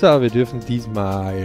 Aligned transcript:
So, 0.00 0.22
wir 0.22 0.30
dürfen 0.30 0.60
diesmal 0.60 1.44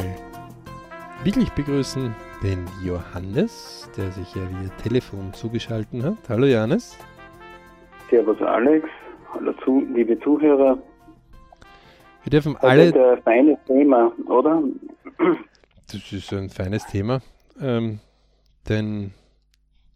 wirklich 1.25 1.49
begrüßen 1.51 2.15
den 2.41 2.65
Johannes, 2.85 3.91
der 3.97 4.09
sich 4.11 4.33
ja 4.33 4.43
via 4.43 4.69
Telefon 4.81 5.33
zugeschaltet 5.33 6.01
hat. 6.01 6.29
Hallo 6.29 6.45
Johannes. 6.45 6.97
Servus 8.09 8.41
Alex, 8.41 8.87
hallo 9.33 9.51
zu, 9.65 9.81
liebe 9.93 10.17
Zuhörer. 10.21 10.77
Wir 12.23 12.29
dürfen 12.29 12.55
alle. 12.61 12.93
Das 12.93 13.01
ist 13.01 13.05
ein 13.05 13.23
feines 13.23 13.57
Thema, 13.67 14.11
oder? 14.25 14.63
Das 15.91 16.13
ist 16.13 16.31
ein 16.31 16.49
feines 16.49 16.85
Thema. 16.85 17.19
Ähm, 17.61 17.99
denn 18.69 19.11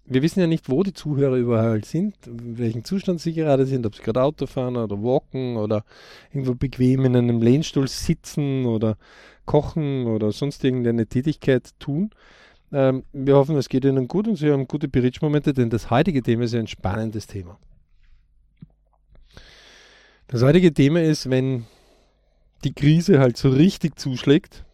wir 0.10 0.24
wissen 0.24 0.40
ja 0.40 0.48
nicht, 0.48 0.70
wo 0.70 0.82
die 0.82 0.94
Zuhörer 0.94 1.36
überall 1.36 1.84
sind, 1.84 2.16
in 2.26 2.58
welchem 2.58 2.84
Zustand 2.84 3.22
sie 3.22 3.34
gerade 3.34 3.66
sind, 3.68 3.86
ob 3.86 3.96
sie 3.96 4.02
gerade 4.02 4.24
Auto 4.24 4.48
fahren 4.48 4.76
oder 4.76 5.02
walken 5.04 5.56
oder 5.56 5.86
irgendwo 6.32 6.56
bequem 6.56 7.06
in 7.06 7.16
einem 7.16 7.42
Lehnstuhl 7.42 7.88
sitzen 7.88 8.66
oder 8.66 8.98
kochen 9.46 10.08
oder 10.08 10.32
sonst 10.32 10.64
irgendeine 10.64 11.06
Tätigkeit 11.06 11.70
tun. 11.80 12.10
Ähm, 12.72 13.04
wir 13.14 13.36
hoffen, 13.36 13.56
es 13.56 13.70
geht 13.70 13.86
Ihnen 13.86 14.08
gut 14.08 14.28
und 14.28 14.36
Sie 14.36 14.52
haben 14.52 14.68
gute 14.68 14.88
Berichtmomente, 14.88 15.54
denn 15.54 15.70
das 15.70 15.92
heutige 15.92 16.24
Thema 16.24 16.44
ist 16.44 16.56
ein 16.56 16.68
spannendes 16.68 17.28
Thema. 17.28 17.60
Das 20.28 20.42
heutige 20.42 20.74
Thema 20.74 21.02
ist, 21.02 21.30
wenn 21.30 21.66
die 22.64 22.74
Krise 22.74 23.20
halt 23.20 23.38
so 23.38 23.50
richtig 23.50 23.98
zuschlägt, 24.00 24.66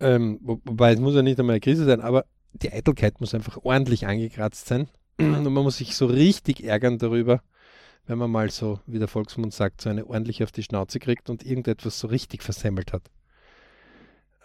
ähm, 0.00 0.38
wo, 0.42 0.60
wobei 0.64 0.92
es 0.92 1.00
muss 1.00 1.14
ja 1.14 1.22
nicht 1.22 1.38
einmal 1.38 1.54
eine 1.54 1.60
Krise 1.60 1.84
sein, 1.84 2.00
aber 2.00 2.24
die 2.52 2.72
Eitelkeit 2.72 3.20
muss 3.20 3.34
einfach 3.34 3.58
ordentlich 3.62 4.06
angekratzt 4.06 4.66
sein. 4.66 4.88
Und 5.18 5.44
man 5.44 5.64
muss 5.64 5.78
sich 5.78 5.94
so 5.94 6.06
richtig 6.06 6.64
ärgern 6.64 6.98
darüber, 6.98 7.42
wenn 8.06 8.18
man 8.18 8.30
mal 8.30 8.50
so, 8.50 8.80
wie 8.86 8.98
der 8.98 9.08
Volksmund 9.08 9.52
sagt, 9.52 9.80
so 9.80 9.90
eine 9.90 10.06
ordentlich 10.06 10.42
auf 10.42 10.52
die 10.52 10.62
Schnauze 10.62 10.98
kriegt 10.98 11.30
und 11.30 11.44
irgendetwas 11.44 11.98
so 11.98 12.08
richtig 12.08 12.42
versemmelt 12.42 12.92
hat. 12.92 13.10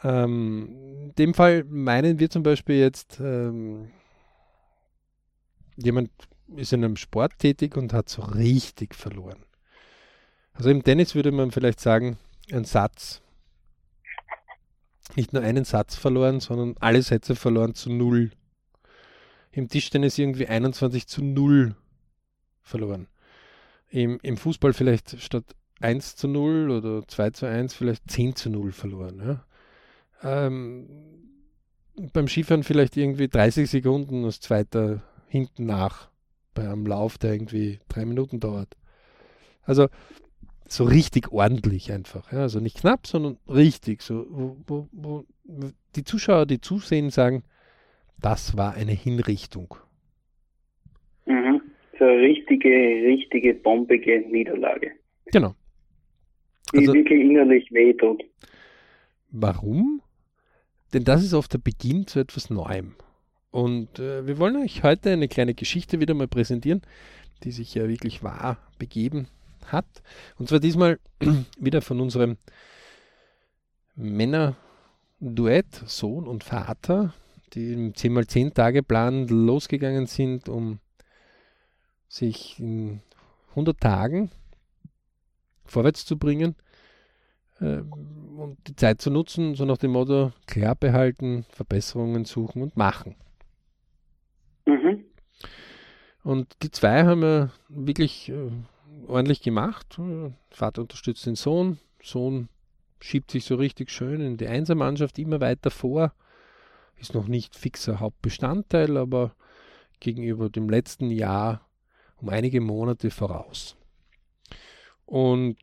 Ähm, 0.03 0.69
in 1.05 1.15
dem 1.15 1.33
Fall 1.33 1.63
meinen 1.63 2.19
wir 2.19 2.29
zum 2.29 2.43
Beispiel 2.43 2.77
jetzt, 2.77 3.19
ähm, 3.19 3.89
jemand 5.75 6.11
ist 6.55 6.73
in 6.73 6.83
einem 6.83 6.97
Sport 6.97 7.39
tätig 7.39 7.75
und 7.75 7.93
hat 7.93 8.09
so 8.09 8.21
richtig 8.21 8.93
verloren. 8.93 9.43
Also 10.53 10.69
im 10.69 10.83
Tennis 10.83 11.15
würde 11.15 11.31
man 11.31 11.51
vielleicht 11.51 11.79
sagen, 11.79 12.17
ein 12.51 12.65
Satz, 12.65 13.21
nicht 15.15 15.33
nur 15.33 15.43
einen 15.43 15.65
Satz 15.65 15.95
verloren, 15.95 16.39
sondern 16.39 16.75
alle 16.79 17.01
Sätze 17.01 17.35
verloren 17.35 17.73
zu 17.73 17.91
null. 17.91 18.31
Im 19.51 19.69
Tischtennis 19.69 20.17
irgendwie 20.17 20.47
21 20.47 21.07
zu 21.07 21.23
null 21.23 21.75
verloren. 22.61 23.07
Im, 23.89 24.19
Im 24.21 24.37
Fußball 24.37 24.73
vielleicht 24.73 25.21
statt 25.21 25.45
1 25.79 26.15
zu 26.15 26.27
0 26.27 26.71
oder 26.71 27.07
2 27.07 27.29
zu 27.31 27.45
1 27.45 27.73
vielleicht 27.73 28.09
10 28.09 28.35
zu 28.35 28.49
0 28.49 28.71
verloren. 28.71 29.21
Ja? 29.25 29.45
Ähm, 30.23 30.87
beim 32.13 32.27
Skifahren 32.27 32.63
vielleicht 32.63 32.97
irgendwie 32.97 33.27
30 33.27 33.69
Sekunden 33.69 34.25
als 34.25 34.39
zweiter 34.39 35.01
hinten 35.27 35.65
nach 35.65 36.09
bei 36.53 36.63
einem 36.63 36.85
Lauf, 36.85 37.17
der 37.17 37.33
irgendwie 37.33 37.79
drei 37.87 38.05
Minuten 38.05 38.39
dauert. 38.39 38.75
Also 39.63 39.87
so 40.71 40.83
richtig 40.83 41.31
ordentlich 41.31 41.91
einfach. 41.91 42.31
Ja? 42.31 42.39
Also 42.39 42.59
nicht 42.59 42.79
knapp, 42.79 43.07
sondern 43.07 43.37
richtig. 43.47 44.01
So, 44.01 44.25
wo, 44.29 44.57
wo, 44.65 44.87
wo 44.93 45.23
die 45.95 46.03
Zuschauer, 46.03 46.45
die 46.45 46.61
zusehen, 46.61 47.09
sagen, 47.09 47.43
das 48.21 48.57
war 48.57 48.73
eine 48.73 48.91
Hinrichtung. 48.91 49.75
Mhm. 51.25 51.61
So 51.97 52.05
eine 52.05 52.19
richtige, 52.19 52.69
richtige 52.69 53.53
bombige 53.53 54.21
Niederlage. 54.21 54.91
Genau. 55.31 55.55
Die 56.73 56.79
also, 56.79 56.93
wirklich 56.93 57.21
innerlich 57.21 57.71
wehtut. 57.71 58.23
Warum? 59.31 60.01
Denn 60.93 61.03
das 61.03 61.23
ist 61.23 61.33
oft 61.33 61.53
der 61.53 61.59
Beginn 61.59 62.07
zu 62.07 62.19
etwas 62.19 62.49
Neuem. 62.49 62.95
Und 63.51 63.99
äh, 63.99 64.27
wir 64.27 64.37
wollen 64.37 64.57
euch 64.57 64.83
heute 64.83 65.11
eine 65.11 65.27
kleine 65.27 65.53
Geschichte 65.53 65.99
wieder 65.99 66.13
mal 66.13 66.27
präsentieren, 66.27 66.81
die 67.43 67.51
sich 67.51 67.73
ja 67.73 67.87
wirklich 67.87 68.23
wahr 68.23 68.57
begeben 68.77 69.27
hat. 69.71 69.85
Und 70.37 70.49
zwar 70.49 70.59
diesmal 70.59 70.99
wieder 71.59 71.81
von 71.81 71.99
unserem 71.99 72.37
Männerduett, 73.95 75.73
Sohn 75.85 76.27
und 76.27 76.43
Vater, 76.43 77.13
die 77.53 77.73
im 77.73 77.93
10x10 77.93 78.53
Tage 78.53 78.83
Plan 78.83 79.27
losgegangen 79.27 80.05
sind, 80.05 80.49
um 80.49 80.79
sich 82.07 82.59
in 82.59 83.01
100 83.51 83.79
Tagen 83.79 84.31
vorwärts 85.65 86.05
zu 86.05 86.17
bringen 86.17 86.55
äh, 87.59 87.81
und 88.37 88.57
die 88.67 88.75
Zeit 88.75 89.01
zu 89.01 89.09
nutzen, 89.09 89.55
so 89.55 89.65
nach 89.65 89.77
dem 89.77 89.91
Motto 89.91 90.31
klar 90.45 90.75
behalten, 90.75 91.45
Verbesserungen 91.49 92.25
suchen 92.25 92.61
und 92.61 92.77
machen. 92.77 93.15
Mhm. 94.65 95.05
Und 96.23 96.55
die 96.61 96.71
zwei 96.71 97.05
haben 97.05 97.21
ja 97.23 97.49
wirklich 97.69 98.29
äh, 98.29 98.51
ordentlich 99.07 99.41
gemacht. 99.41 99.99
Vater 100.49 100.81
unterstützt 100.81 101.25
den 101.25 101.35
Sohn. 101.35 101.77
Sohn 102.01 102.49
schiebt 102.99 103.31
sich 103.31 103.45
so 103.45 103.55
richtig 103.55 103.91
schön 103.91 104.21
in 104.21 104.37
die 104.37 104.47
Einsermannschaft 104.47 105.19
immer 105.19 105.39
weiter 105.39 105.71
vor. 105.71 106.13
Ist 106.97 107.13
noch 107.13 107.27
nicht 107.27 107.55
fixer 107.55 107.99
Hauptbestandteil, 107.99 108.97
aber 108.97 109.35
gegenüber 109.99 110.49
dem 110.49 110.69
letzten 110.69 111.11
Jahr 111.11 111.67
um 112.17 112.29
einige 112.29 112.61
Monate 112.61 113.11
voraus. 113.11 113.75
Und 115.05 115.57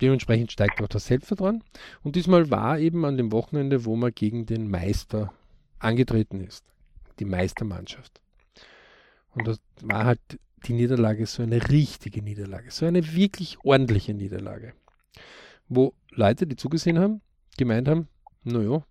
dementsprechend 0.00 0.52
steigt 0.52 0.80
auch 0.80 0.88
das 0.88 1.06
Selbstvertrauen. 1.06 1.64
Und 2.02 2.16
diesmal 2.16 2.50
war 2.50 2.78
eben 2.78 3.04
an 3.04 3.16
dem 3.16 3.32
Wochenende, 3.32 3.84
wo 3.84 3.96
man 3.96 4.14
gegen 4.14 4.46
den 4.46 4.70
Meister 4.70 5.32
angetreten 5.78 6.40
ist. 6.40 6.64
Die 7.18 7.24
Meistermannschaft. 7.24 8.20
Und 9.34 9.46
das 9.46 9.60
war 9.82 10.04
halt 10.04 10.20
die 10.64 10.72
Niederlage 10.72 11.26
so 11.26 11.42
eine 11.42 11.68
richtige 11.68 12.22
Niederlage, 12.22 12.70
so 12.70 12.86
eine 12.86 13.14
wirklich 13.14 13.58
ordentliche 13.64 14.14
Niederlage. 14.14 14.72
Wo 15.68 15.94
Leute, 16.10 16.46
die 16.46 16.56
zugesehen 16.56 16.98
haben, 16.98 17.20
gemeint 17.56 17.88
haben, 17.88 18.08
naja, 18.44 18.84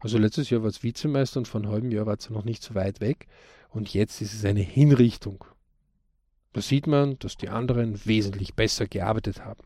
also 0.00 0.18
letztes 0.18 0.50
Jahr 0.50 0.62
war 0.62 0.68
es 0.68 0.82
Vizemeister 0.82 1.38
und 1.38 1.48
vor 1.48 1.60
einem 1.60 1.70
halben 1.70 1.90
Jahr 1.90 2.06
war 2.06 2.16
es 2.18 2.28
noch 2.30 2.44
nicht 2.44 2.62
so 2.62 2.74
weit 2.74 3.00
weg 3.00 3.26
und 3.70 3.92
jetzt 3.94 4.20
ist 4.20 4.34
es 4.34 4.44
eine 4.44 4.60
Hinrichtung. 4.60 5.44
Da 6.52 6.60
sieht 6.60 6.86
man, 6.86 7.18
dass 7.18 7.36
die 7.36 7.48
anderen 7.48 8.04
wesentlich 8.04 8.54
besser 8.54 8.86
gearbeitet 8.86 9.44
haben. 9.44 9.62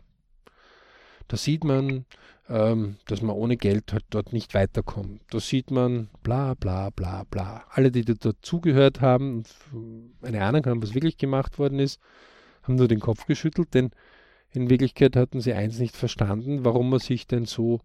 Da 1.29 1.37
sieht 1.37 1.65
man, 1.65 2.05
ähm, 2.49 2.97
dass 3.07 3.23
man 3.23 3.35
ohne 3.35 3.57
Geld 3.57 3.93
halt 3.93 4.05
dort 4.11 4.33
nicht 4.33 4.55
weiterkommt. 4.55 5.21
Da 5.31 5.41
sieht 5.41 5.71
man 5.71 6.09
bla 6.23 6.55
bla 6.55 6.91
bla 6.91 7.25
bla. 7.25 7.65
Alle, 7.71 7.91
die 7.91 8.05
dazugehört 8.05 9.01
haben, 9.01 9.43
eine 10.23 10.45
Ahnung 10.45 10.65
haben, 10.67 10.83
was 10.83 10.95
wirklich 10.95 11.19
gemacht 11.19 11.59
worden 11.59 11.81
ist, 11.81 12.01
haben 12.63 12.77
nur 12.77 12.89
den 12.89 13.01
Kopf 13.01 13.27
geschüttelt, 13.27 13.75
denn 13.75 13.91
in 14.51 14.71
Wirklichkeit 14.71 15.17
hatten 15.17 15.41
sie 15.41 15.53
eins 15.53 15.79
nicht 15.79 15.97
verstanden, 15.97 16.65
warum 16.65 16.91
man 16.91 17.01
sich 17.01 17.27
denn 17.27 17.45
so 17.45 17.81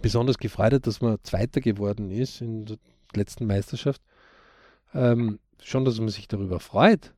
besonders 0.00 0.38
gefreut 0.38 0.72
hat, 0.72 0.86
dass 0.86 1.00
man 1.00 1.18
Zweiter 1.22 1.60
geworden 1.60 2.10
ist 2.10 2.40
in 2.40 2.64
der 2.64 2.78
letzten 3.14 3.46
Meisterschaft. 3.46 4.00
Ähm, 4.94 5.38
schon, 5.62 5.84
dass 5.84 5.98
man 5.98 6.08
sich 6.08 6.28
darüber 6.28 6.60
freut. 6.60 7.14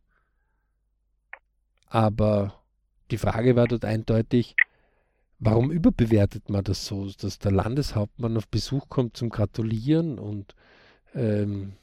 Aber 1.86 2.63
die 3.10 3.18
Frage 3.18 3.56
war 3.56 3.66
dort 3.66 3.84
eindeutig, 3.84 4.56
warum 5.38 5.70
überbewertet 5.70 6.48
man 6.48 6.64
das 6.64 6.86
so, 6.86 7.10
dass 7.20 7.38
der 7.38 7.52
Landeshauptmann 7.52 8.36
auf 8.36 8.48
Besuch 8.48 8.88
kommt 8.88 9.16
zum 9.16 9.28
Gratulieren 9.28 10.18
und 10.18 10.54
ähm, 11.14 11.74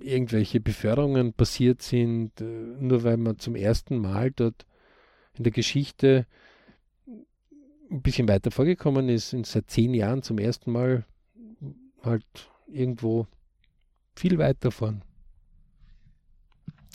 irgendwelche 0.00 0.60
Beförderungen 0.60 1.32
passiert 1.32 1.82
sind, 1.82 2.40
äh, 2.40 2.44
nur 2.44 3.04
weil 3.04 3.16
man 3.16 3.38
zum 3.38 3.54
ersten 3.54 3.98
Mal 3.98 4.30
dort 4.30 4.66
in 5.36 5.44
der 5.44 5.52
Geschichte 5.52 6.26
ein 7.90 8.02
bisschen 8.02 8.28
weiter 8.28 8.50
vorgekommen 8.50 9.08
ist, 9.08 9.32
in 9.32 9.44
seit 9.44 9.70
zehn 9.70 9.94
Jahren 9.94 10.22
zum 10.22 10.38
ersten 10.38 10.70
Mal 10.70 11.04
halt 12.02 12.24
irgendwo 12.68 13.26
viel 14.14 14.38
weiter 14.38 14.70
vorn. 14.70 15.02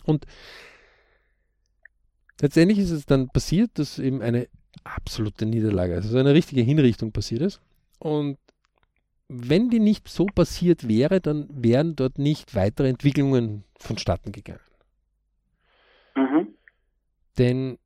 Und 0.04 0.26
letztendlich 2.42 2.80
ist 2.80 2.92
es 2.92 3.06
dann 3.06 3.30
passiert, 3.30 3.72
dass 3.76 4.00
eben 4.00 4.22
eine 4.22 4.48
absolute 4.84 5.46
Niederlage, 5.46 5.96
also 5.96 6.18
eine 6.18 6.34
richtige 6.34 6.62
Hinrichtung 6.62 7.12
passiert 7.12 7.42
ist. 7.42 7.62
Und 8.00 8.38
wenn 9.28 9.70
die 9.70 9.80
nicht 9.80 10.08
so 10.08 10.26
passiert 10.26 10.88
wäre, 10.88 11.22
dann 11.22 11.48
wären 11.50 11.96
dort 11.96 12.20
nicht 12.20 12.54
weitere 12.56 12.90
Entwicklungen 12.90 13.64
vonstatten 13.78 14.32
gegangen. 14.32 14.60
Mhm. 16.16 16.56
Denn 17.38 17.78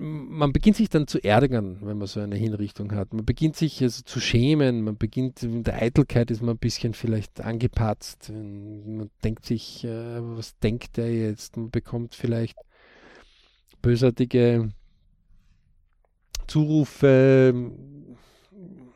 man 0.00 0.52
beginnt 0.52 0.76
sich 0.76 0.88
dann 0.88 1.06
zu 1.06 1.22
ärgern, 1.22 1.78
wenn 1.82 1.98
man 1.98 2.06
so 2.06 2.20
eine 2.20 2.36
Hinrichtung 2.36 2.92
hat. 2.92 3.12
Man 3.12 3.26
beginnt 3.26 3.56
sich 3.56 3.82
also 3.82 4.02
zu 4.02 4.18
schämen, 4.18 4.82
man 4.82 4.96
beginnt, 4.96 5.42
in 5.42 5.62
der 5.62 5.82
Eitelkeit 5.82 6.30
ist 6.30 6.40
man 6.40 6.54
ein 6.56 6.58
bisschen 6.58 6.94
vielleicht 6.94 7.40
angepatzt. 7.42 8.30
Man 8.30 9.10
denkt 9.22 9.44
sich, 9.44 9.84
äh, 9.84 10.20
was 10.36 10.58
denkt 10.58 10.96
er 10.96 11.12
jetzt? 11.12 11.58
Man 11.58 11.70
bekommt 11.70 12.14
vielleicht 12.14 12.56
bösartige 13.82 14.70
Zurufe, 16.46 17.70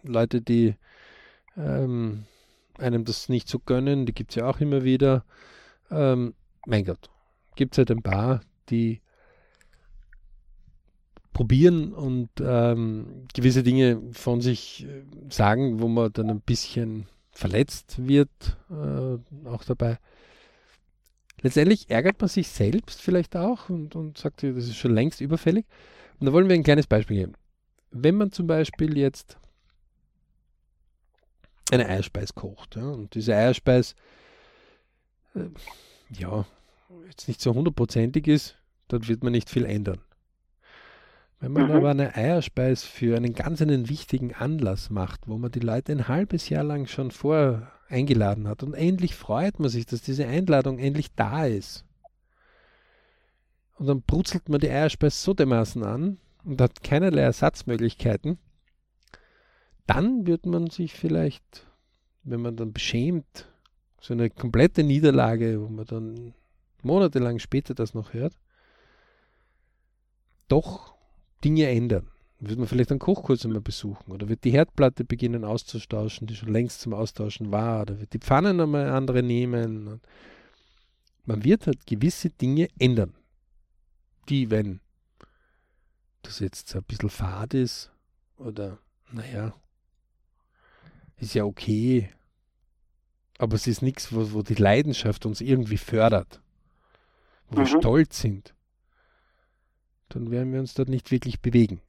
Leute, 0.02 0.40
die 0.40 0.74
ähm, 1.56 2.24
einem 2.78 3.04
das 3.04 3.28
nicht 3.28 3.48
so 3.48 3.58
gönnen, 3.58 4.06
die 4.06 4.14
gibt 4.14 4.30
es 4.30 4.36
ja 4.36 4.48
auch 4.48 4.60
immer 4.60 4.84
wieder. 4.84 5.24
Ähm, 5.90 6.34
mein 6.66 6.84
Gott, 6.84 7.10
gibt 7.56 7.74
es 7.74 7.78
halt 7.78 7.90
ein 7.90 8.02
paar, 8.02 8.40
die 8.70 9.02
probieren 11.34 11.92
und 11.92 12.30
ähm, 12.40 13.26
gewisse 13.34 13.62
Dinge 13.62 14.00
von 14.12 14.40
sich 14.40 14.86
äh, 14.86 15.02
sagen, 15.28 15.80
wo 15.80 15.88
man 15.88 16.10
dann 16.14 16.30
ein 16.30 16.40
bisschen 16.40 17.06
verletzt 17.32 18.06
wird, 18.06 18.30
äh, 18.70 19.48
auch 19.48 19.64
dabei. 19.64 19.98
Letztendlich 21.42 21.90
ärgert 21.90 22.20
man 22.20 22.28
sich 22.28 22.48
selbst 22.48 23.02
vielleicht 23.02 23.36
auch 23.36 23.68
und, 23.68 23.94
und 23.96 24.16
sagt, 24.16 24.42
das 24.44 24.64
ist 24.64 24.76
schon 24.76 24.94
längst 24.94 25.20
überfällig. 25.20 25.66
Und 26.18 26.26
da 26.26 26.32
wollen 26.32 26.48
wir 26.48 26.54
ein 26.54 26.62
kleines 26.62 26.86
Beispiel 26.86 27.18
geben. 27.18 27.34
Wenn 27.90 28.14
man 28.14 28.32
zum 28.32 28.46
Beispiel 28.46 28.96
jetzt 28.96 29.36
eine 31.70 31.86
Eierspeis 31.86 32.34
kocht 32.34 32.76
ja, 32.76 32.86
und 32.86 33.14
diese 33.14 33.34
Eierspeis 33.34 33.94
äh, 35.34 35.48
ja, 36.10 36.46
jetzt 37.08 37.26
nicht 37.26 37.40
so 37.40 37.52
hundertprozentig 37.54 38.28
ist, 38.28 38.56
dann 38.88 39.06
wird 39.08 39.24
man 39.24 39.32
nicht 39.32 39.50
viel 39.50 39.64
ändern. 39.64 40.00
Wenn 41.44 41.52
man 41.52 41.66
mhm. 41.66 41.72
aber 41.72 41.90
eine 41.90 42.14
Eierspeis 42.14 42.84
für 42.84 43.18
einen 43.18 43.34
ganz 43.34 43.60
einen 43.60 43.90
wichtigen 43.90 44.32
Anlass 44.32 44.88
macht, 44.88 45.28
wo 45.28 45.36
man 45.36 45.52
die 45.52 45.60
Leute 45.60 45.92
ein 45.92 46.08
halbes 46.08 46.48
Jahr 46.48 46.64
lang 46.64 46.86
schon 46.86 47.10
vor 47.10 47.70
eingeladen 47.86 48.48
hat 48.48 48.62
und 48.62 48.72
endlich 48.72 49.14
freut 49.14 49.60
man 49.60 49.68
sich, 49.68 49.84
dass 49.84 50.00
diese 50.00 50.26
Einladung 50.26 50.78
endlich 50.78 51.14
da 51.14 51.44
ist. 51.44 51.84
Und 53.74 53.88
dann 53.88 54.00
brutzelt 54.00 54.48
man 54.48 54.58
die 54.58 54.70
Eierspeis 54.70 55.22
so 55.22 55.34
dermaßen 55.34 55.84
an 55.84 56.16
und 56.44 56.62
hat 56.62 56.82
keinerlei 56.82 57.20
Ersatzmöglichkeiten, 57.20 58.38
dann 59.86 60.26
wird 60.26 60.46
man 60.46 60.70
sich 60.70 60.94
vielleicht, 60.94 61.66
wenn 62.22 62.40
man 62.40 62.56
dann 62.56 62.72
beschämt, 62.72 63.52
so 64.00 64.14
eine 64.14 64.30
komplette 64.30 64.82
Niederlage, 64.82 65.60
wo 65.60 65.68
man 65.68 65.84
dann 65.84 66.32
monatelang 66.82 67.38
später 67.38 67.74
das 67.74 67.92
noch 67.92 68.14
hört, 68.14 68.32
doch 70.48 70.93
Dinge 71.44 71.68
ändern. 71.68 72.08
Wird 72.40 72.58
man 72.58 72.68
vielleicht 72.68 72.90
einen 72.90 73.00
Kochkurs 73.00 73.44
einmal 73.44 73.60
besuchen 73.60 74.12
oder 74.12 74.28
wird 74.28 74.44
die 74.44 74.50
Herdplatte 74.50 75.04
beginnen 75.04 75.44
auszutauschen, 75.44 76.26
die 76.26 76.34
schon 76.34 76.52
längst 76.52 76.80
zum 76.80 76.92
Austauschen 76.92 77.52
war, 77.52 77.82
oder 77.82 78.00
wird 78.00 78.12
die 78.12 78.18
Pfannen 78.18 78.60
einmal 78.60 78.90
andere 78.90 79.22
nehmen. 79.22 80.00
Man 81.24 81.44
wird 81.44 81.66
halt 81.66 81.86
gewisse 81.86 82.30
Dinge 82.30 82.68
ändern, 82.78 83.14
die, 84.28 84.50
wenn 84.50 84.80
das 86.22 86.40
jetzt 86.40 86.74
ein 86.74 86.82
bisschen 86.82 87.08
fad 87.08 87.54
ist 87.54 87.90
oder 88.36 88.78
naja, 89.12 89.54
ist 91.18 91.34
ja 91.34 91.44
okay, 91.44 92.10
aber 93.38 93.54
es 93.54 93.66
ist 93.66 93.82
nichts, 93.82 94.12
wo, 94.12 94.32
wo 94.32 94.42
die 94.42 94.54
Leidenschaft 94.54 95.24
uns 95.26 95.40
irgendwie 95.40 95.78
fördert, 95.78 96.40
wo 97.48 97.56
mhm. 97.56 97.58
wir 97.60 97.66
stolz 97.66 98.20
sind, 98.20 98.53
dann 100.14 100.30
werden 100.30 100.52
wir 100.52 100.60
uns 100.60 100.74
dort 100.74 100.88
nicht 100.88 101.10
wirklich 101.10 101.40
bewegen. 101.40 101.80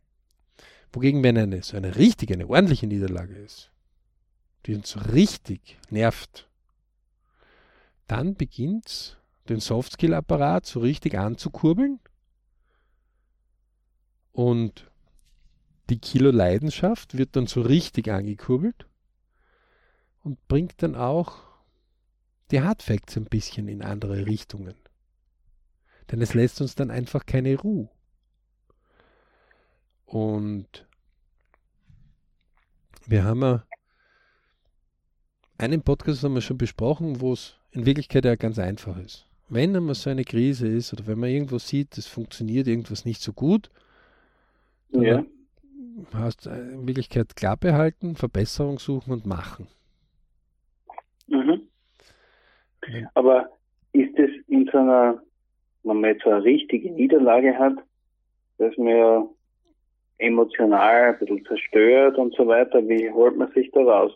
Wogegen, 0.92 1.24
wenn 1.24 1.38
eine 1.38 1.62
so 1.62 1.77
eine 1.77 1.95
richtige, 1.95 2.33
eine 2.33 2.48
ordentliche 2.48 2.88
Niederlage 2.88 3.36
ist, 3.36 3.72
die 4.66 4.75
uns 4.75 4.98
richtig 5.12 5.77
nervt, 5.89 6.50
dann 8.07 8.36
beginnt 8.36 9.22
den 9.50 9.60
Softskill-Apparat 9.60 10.66
so 10.66 10.80
richtig 10.80 11.18
anzukurbeln 11.18 12.00
und 14.31 14.89
die 15.89 16.00
Kilo 16.00 16.31
Leidenschaft 16.31 17.18
wird 17.18 17.36
dann 17.36 17.45
so 17.45 17.62
richtig 17.62 18.10
angekurbelt 18.10 18.88
und 20.24 20.48
bringt 20.48 20.81
dann 20.81 20.95
auch 20.95 21.44
die 22.51 22.62
Hardfacts 22.62 23.18
ein 23.18 23.25
bisschen 23.25 23.68
in 23.68 23.83
andere 23.83 24.25
Richtungen. 24.25 24.75
Denn 26.12 26.22
es 26.22 26.33
lässt 26.33 26.62
uns 26.62 26.75
dann 26.75 26.89
einfach 26.92 27.25
keine 27.25 27.57
Ruhe. 27.57 27.89
Und 30.16 30.88
wir 33.06 33.26
haben 33.26 33.42
ja 33.42 33.66
einen 35.58 35.82
Podcast 35.82 36.24
haben 36.24 36.36
wir 36.36 36.42
schon 36.42 36.58
besprochen, 36.58 37.20
wo 37.20 37.34
es 37.34 37.60
in 37.72 37.86
Wirklichkeit 37.86 38.24
ja 38.24 38.36
ganz 38.36 38.58
einfach 38.58 38.98
ist. 38.98 39.28
Wenn 39.50 39.76
einmal 39.76 39.94
so 39.94 40.10
eine 40.10 40.24
Krise 40.24 40.70
ist 40.70 40.94
oder 40.94 41.06
wenn 41.06 41.20
man 41.20 41.32
irgendwo 41.32 41.58
sieht, 41.58 41.98
es 41.98 42.08
funktioniert 42.08 42.66
irgendwas 42.66 43.04
nicht 43.04 43.20
so 43.20 43.34
gut, 43.34 43.70
ja. 44.92 45.22
hast 46.14 46.46
du 46.46 46.50
in 46.50 46.88
Wirklichkeit 46.88 47.36
klar 47.36 47.58
behalten, 47.58 48.16
Verbesserung 48.16 48.80
suchen 48.80 49.12
und 49.12 49.26
machen. 49.26 49.68
Mhm. 51.28 51.68
Aber 53.16 53.50
ist 53.92 54.18
es 54.18 54.32
in 54.48 54.70
so 54.72 54.78
einer, 54.78 55.22
wenn 55.84 56.00
man 56.00 56.12
jetzt 56.12 56.24
so 56.24 56.30
eine 56.30 56.42
richtige 56.42 56.90
Niederlage 56.90 57.60
hat, 57.60 57.74
dass 58.60 58.78
man 58.78 58.88
ja 58.88 59.30
emotional 60.18 61.14
ein 61.14 61.20
bisschen 61.20 61.46
zerstört 61.46 62.18
und 62.18 62.34
so 62.36 62.48
weiter, 62.48 62.88
wie 62.88 63.10
holt 63.12 63.38
man 63.38 63.52
sich 63.54 63.72
da 63.72 63.82
raus? 63.82 64.12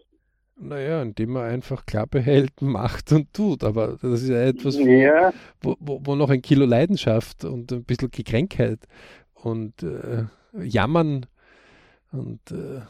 Naja, 0.62 1.02
indem 1.02 1.32
man 1.32 1.44
einfach 1.44 1.86
Klappe 1.86 2.20
hält, 2.20 2.52
macht 2.62 3.12
und 3.12 3.34
tut. 3.34 3.64
Aber 3.64 3.98
das 4.02 4.24
ist 4.24 4.30
ja 4.30 4.42
etwas, 4.42 4.78
wo, 4.78 4.86
ja. 4.86 5.32
wo, 5.62 5.76
wo, 5.80 6.02
wo 6.04 6.16
noch 6.16 6.30
ein 6.30 6.42
Kilo 6.42 6.66
Leidenschaft 6.66 7.46
und 7.46 7.72
ein 7.72 7.84
bisschen 7.84 8.12
Gekränkheit 8.12 8.80
und 9.34 9.84
äh, 9.84 10.26
Jammern 10.62 11.26
und 12.12 12.40
äh, 12.52 12.82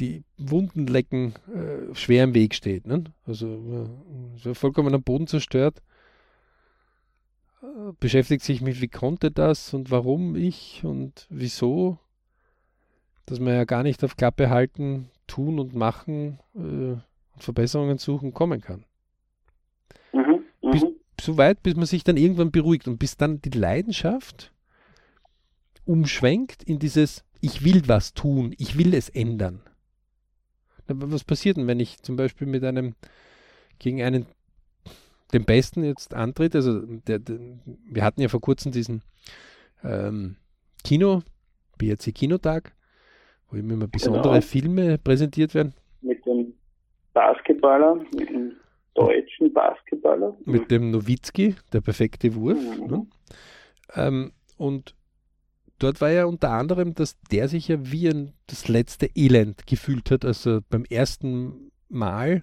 die 0.00 0.24
Wunden 0.36 0.86
lecken 0.86 1.34
äh, 1.54 1.94
schwer 1.94 2.24
im 2.24 2.34
Weg 2.34 2.54
steht. 2.54 2.86
Ne? 2.86 3.04
Also 3.26 3.88
so 4.36 4.54
vollkommen 4.54 4.94
am 4.94 5.02
Boden 5.02 5.26
zerstört, 5.26 5.78
äh, 5.78 5.87
beschäftigt 7.98 8.42
sich 8.42 8.60
mit, 8.60 8.80
wie 8.80 8.88
konnte 8.88 9.30
das 9.30 9.74
und 9.74 9.90
warum 9.90 10.36
ich 10.36 10.82
und 10.84 11.26
wieso, 11.30 11.98
dass 13.26 13.40
man 13.40 13.54
ja 13.54 13.64
gar 13.64 13.82
nicht 13.82 14.04
auf 14.04 14.16
Klappe 14.16 14.50
halten, 14.50 15.10
tun 15.26 15.58
und 15.58 15.74
machen 15.74 16.38
äh, 16.54 16.58
und 16.58 17.02
Verbesserungen 17.38 17.98
suchen 17.98 18.32
kommen 18.32 18.60
kann. 18.60 18.84
Mhm, 20.12 20.44
bis, 20.72 20.82
mhm. 20.82 20.96
so 21.20 21.36
weit, 21.36 21.62
bis 21.62 21.76
man 21.76 21.86
sich 21.86 22.04
dann 22.04 22.16
irgendwann 22.16 22.50
beruhigt 22.50 22.88
und 22.88 22.98
bis 22.98 23.16
dann 23.16 23.40
die 23.42 23.50
Leidenschaft 23.50 24.52
umschwenkt 25.84 26.62
in 26.62 26.78
dieses 26.78 27.24
Ich 27.40 27.64
will 27.64 27.82
was 27.86 28.14
tun, 28.14 28.54
ich 28.58 28.78
will 28.78 28.94
es 28.94 29.08
ändern. 29.08 29.60
Was 30.86 31.24
passiert 31.24 31.58
denn, 31.58 31.66
wenn 31.66 31.80
ich 31.80 32.02
zum 32.02 32.16
Beispiel 32.16 32.46
mit 32.46 32.64
einem 32.64 32.94
gegen 33.78 34.02
einen 34.02 34.26
den 35.32 35.44
Besten 35.44 35.84
jetzt 35.84 36.14
antritt? 36.14 36.54
Also 36.54 36.80
der, 36.80 37.18
der, 37.18 37.38
wir 37.84 38.04
hatten 38.04 38.20
ja 38.20 38.28
vor 38.28 38.40
kurzem 38.40 38.72
diesen 38.72 39.02
ähm, 39.84 40.36
Kino, 40.84 41.22
BRC 41.78 42.14
Kinotag, 42.14 42.72
wo 43.50 43.56
immer 43.56 43.86
besondere 43.86 44.34
genau. 44.34 44.40
Filme 44.40 44.98
präsentiert 44.98 45.54
werden. 45.54 45.74
Mit 46.00 46.24
dem 46.26 46.54
Basketballer, 47.12 47.96
mit 48.16 48.28
dem 48.28 48.52
deutschen 48.94 49.52
Basketballer. 49.52 50.36
Mit 50.44 50.70
dem 50.70 50.90
Nowitzki, 50.90 51.54
der 51.72 51.80
perfekte 51.80 52.34
Wurf. 52.34 52.58
Mhm. 52.58 52.86
Ne? 52.86 53.06
Ähm, 53.94 54.32
und 54.56 54.94
dort 55.78 56.00
war 56.00 56.10
ja 56.10 56.24
unter 56.24 56.50
anderem, 56.50 56.94
dass 56.94 57.18
der 57.30 57.48
sich 57.48 57.68
ja 57.68 57.76
wie 57.80 58.08
ein, 58.08 58.32
das 58.46 58.68
letzte 58.68 59.08
Elend 59.14 59.66
gefühlt 59.66 60.10
hat, 60.10 60.24
also 60.24 60.60
beim 60.68 60.84
ersten 60.84 61.70
Mal, 61.88 62.42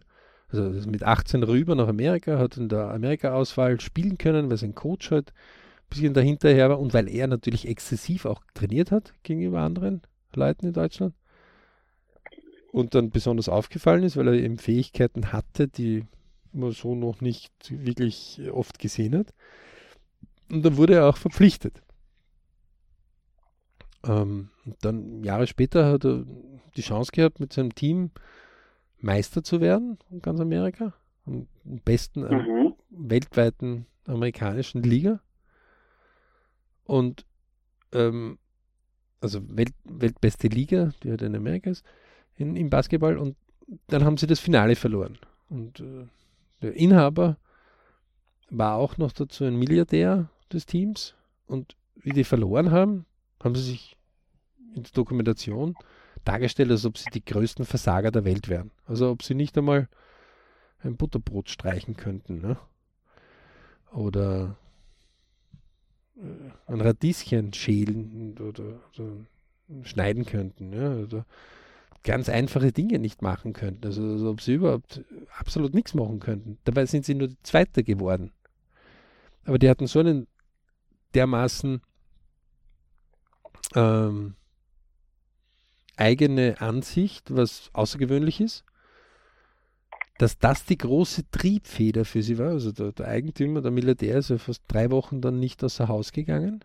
also 0.51 0.89
mit 0.89 1.03
18 1.03 1.43
rüber 1.43 1.75
nach 1.75 1.87
Amerika, 1.87 2.37
hat 2.37 2.57
in 2.57 2.69
der 2.69 2.91
Amerika-Auswahl 2.91 3.79
spielen 3.79 4.17
können, 4.17 4.49
weil 4.49 4.57
sein 4.57 4.75
Coach 4.75 5.11
halt 5.11 5.31
ein 5.31 5.89
bisschen 5.89 6.13
dahinterher 6.13 6.69
war 6.69 6.79
und 6.79 6.93
weil 6.93 7.09
er 7.09 7.27
natürlich 7.27 7.67
exzessiv 7.67 8.25
auch 8.25 8.41
trainiert 8.53 8.91
hat 8.91 9.13
gegenüber 9.23 9.61
anderen 9.61 10.01
Leuten 10.33 10.67
in 10.67 10.73
Deutschland. 10.73 11.13
Und 12.71 12.93
dann 12.93 13.09
besonders 13.09 13.47
aufgefallen 13.47 14.03
ist, 14.03 14.17
weil 14.17 14.27
er 14.27 14.33
eben 14.33 14.57
Fähigkeiten 14.57 15.31
hatte, 15.31 15.67
die 15.67 16.05
man 16.51 16.71
so 16.71 16.95
noch 16.95 17.21
nicht 17.21 17.53
wirklich 17.69 18.41
oft 18.51 18.79
gesehen 18.79 19.17
hat. 19.17 19.27
Und 20.51 20.63
dann 20.63 20.77
wurde 20.77 20.95
er 20.95 21.09
auch 21.09 21.17
verpflichtet. 21.17 21.81
Ähm, 24.05 24.49
dann 24.81 25.23
Jahre 25.23 25.47
später 25.47 25.91
hat 25.91 26.05
er 26.05 26.25
die 26.75 26.81
Chance 26.81 27.11
gehabt, 27.11 27.39
mit 27.39 27.53
seinem 27.53 27.73
Team 27.73 28.11
Meister 28.99 29.43
zu 29.43 29.61
werden 29.61 29.97
in 30.09 30.21
ganz 30.21 30.39
Amerika, 30.39 30.93
am 31.25 31.47
besten 31.63 32.21
mhm. 32.21 32.73
weltweiten 32.89 33.85
amerikanischen 34.05 34.83
Liga. 34.83 35.19
Und 36.85 37.25
ähm, 37.91 38.37
also 39.21 39.41
Welt, 39.49 39.73
weltbeste 39.83 40.47
Liga, 40.47 40.91
die 41.01 41.09
halt 41.09 41.21
in 41.21 41.35
Amerika 41.35 41.69
ist, 41.69 41.83
in, 42.35 42.55
im 42.55 42.69
Basketball. 42.69 43.17
Und 43.17 43.35
dann 43.87 44.03
haben 44.03 44.17
sie 44.17 44.27
das 44.27 44.39
Finale 44.39 44.75
verloren. 44.75 45.17
Und 45.49 45.79
äh, 45.79 46.07
der 46.61 46.73
Inhaber 46.73 47.37
war 48.49 48.75
auch 48.75 48.97
noch 48.97 49.11
dazu 49.11 49.43
ein 49.43 49.55
Milliardär 49.55 50.29
des 50.51 50.65
Teams. 50.65 51.15
Und 51.47 51.75
wie 51.95 52.11
die 52.11 52.23
verloren 52.23 52.71
haben, 52.71 53.05
haben 53.43 53.55
sie 53.55 53.63
sich 53.63 53.97
in 54.75 54.83
der 54.83 54.91
Dokumentation 54.91 55.75
dargestellt, 56.25 56.71
als 56.71 56.85
ob 56.85 56.97
sie 56.97 57.09
die 57.11 57.23
größten 57.23 57.65
Versager 57.65 58.11
der 58.11 58.25
Welt 58.25 58.49
wären. 58.49 58.71
Also 58.85 59.09
ob 59.09 59.23
sie 59.23 59.35
nicht 59.35 59.57
einmal 59.57 59.87
ein 60.79 60.97
Butterbrot 60.97 61.49
streichen 61.49 61.95
könnten. 61.95 62.41
Ne? 62.41 62.57
Oder 63.93 64.57
äh, 66.17 66.71
ein 66.71 66.81
Radieschen 66.81 67.53
schälen 67.53 68.37
oder, 68.39 68.79
oder 68.93 69.83
schneiden 69.83 70.25
könnten. 70.25 70.73
Ja? 70.73 70.95
Oder 70.95 71.25
ganz 72.03 72.29
einfache 72.29 72.71
Dinge 72.71 72.99
nicht 72.99 73.21
machen 73.21 73.53
könnten. 73.53 73.85
Also, 73.85 74.03
also 74.03 74.29
ob 74.29 74.41
sie 74.41 74.53
überhaupt 74.53 75.03
absolut 75.37 75.73
nichts 75.73 75.93
machen 75.93 76.19
könnten. 76.19 76.57
Dabei 76.63 76.85
sind 76.85 77.05
sie 77.05 77.15
nur 77.15 77.29
die 77.29 77.41
Zweite 77.43 77.83
geworden. 77.83 78.31
Aber 79.45 79.59
die 79.59 79.69
hatten 79.69 79.87
so 79.87 79.99
einen 79.99 80.27
dermaßen 81.13 81.81
ähm, 83.75 84.35
eigene 85.97 86.59
Ansicht, 86.59 87.35
was 87.35 87.69
außergewöhnlich 87.73 88.41
ist, 88.41 88.63
dass 90.17 90.37
das 90.37 90.65
die 90.65 90.77
große 90.77 91.29
Triebfeder 91.29 92.05
für 92.05 92.23
sie 92.23 92.37
war. 92.37 92.51
Also 92.51 92.71
der, 92.71 92.91
der 92.93 93.07
Eigentümer, 93.07 93.61
der 93.61 93.71
Milliardär, 93.71 94.17
ist 94.17 94.29
ja 94.29 94.37
fast 94.37 94.63
drei 94.67 94.91
Wochen 94.91 95.21
dann 95.21 95.39
nicht 95.39 95.63
außer 95.63 95.87
Haus 95.87 96.11
gegangen. 96.11 96.63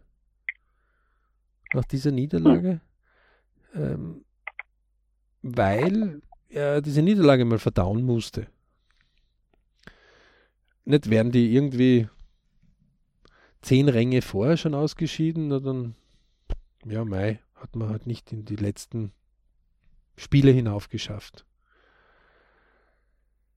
Nach 1.73 1.85
dieser 1.85 2.13
Niederlage. 2.13 2.81
Ähm, 3.75 4.25
weil 5.43 6.21
er 6.49 6.81
diese 6.81 7.03
Niederlage 7.03 7.45
mal 7.45 7.59
verdauen 7.59 8.03
musste. 8.03 8.47
Nicht 10.85 11.11
werden 11.11 11.33
die 11.33 11.55
irgendwie 11.55 12.09
zehn 13.63 13.89
Ränge 13.89 14.23
vorher 14.23 14.57
schon 14.57 14.75
ausgeschieden, 14.75 15.51
dann, 15.51 15.95
ja, 16.85 17.05
Mai, 17.05 17.41
hat 17.55 17.77
man 17.77 17.89
halt 17.89 18.07
nicht 18.07 18.33
in 18.33 18.45
die 18.45 18.57
letzten 18.57 19.13
Spiele 20.21 20.51
hinauf 20.51 20.91
geschafft. 20.91 21.47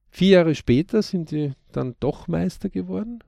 Vier 0.08 0.30
Jahre 0.30 0.54
später 0.54 1.02
sind 1.02 1.28
sie 1.28 1.52
dann 1.72 1.94
doch 2.00 2.26
Meister 2.26 2.70
geworden. 2.70 3.22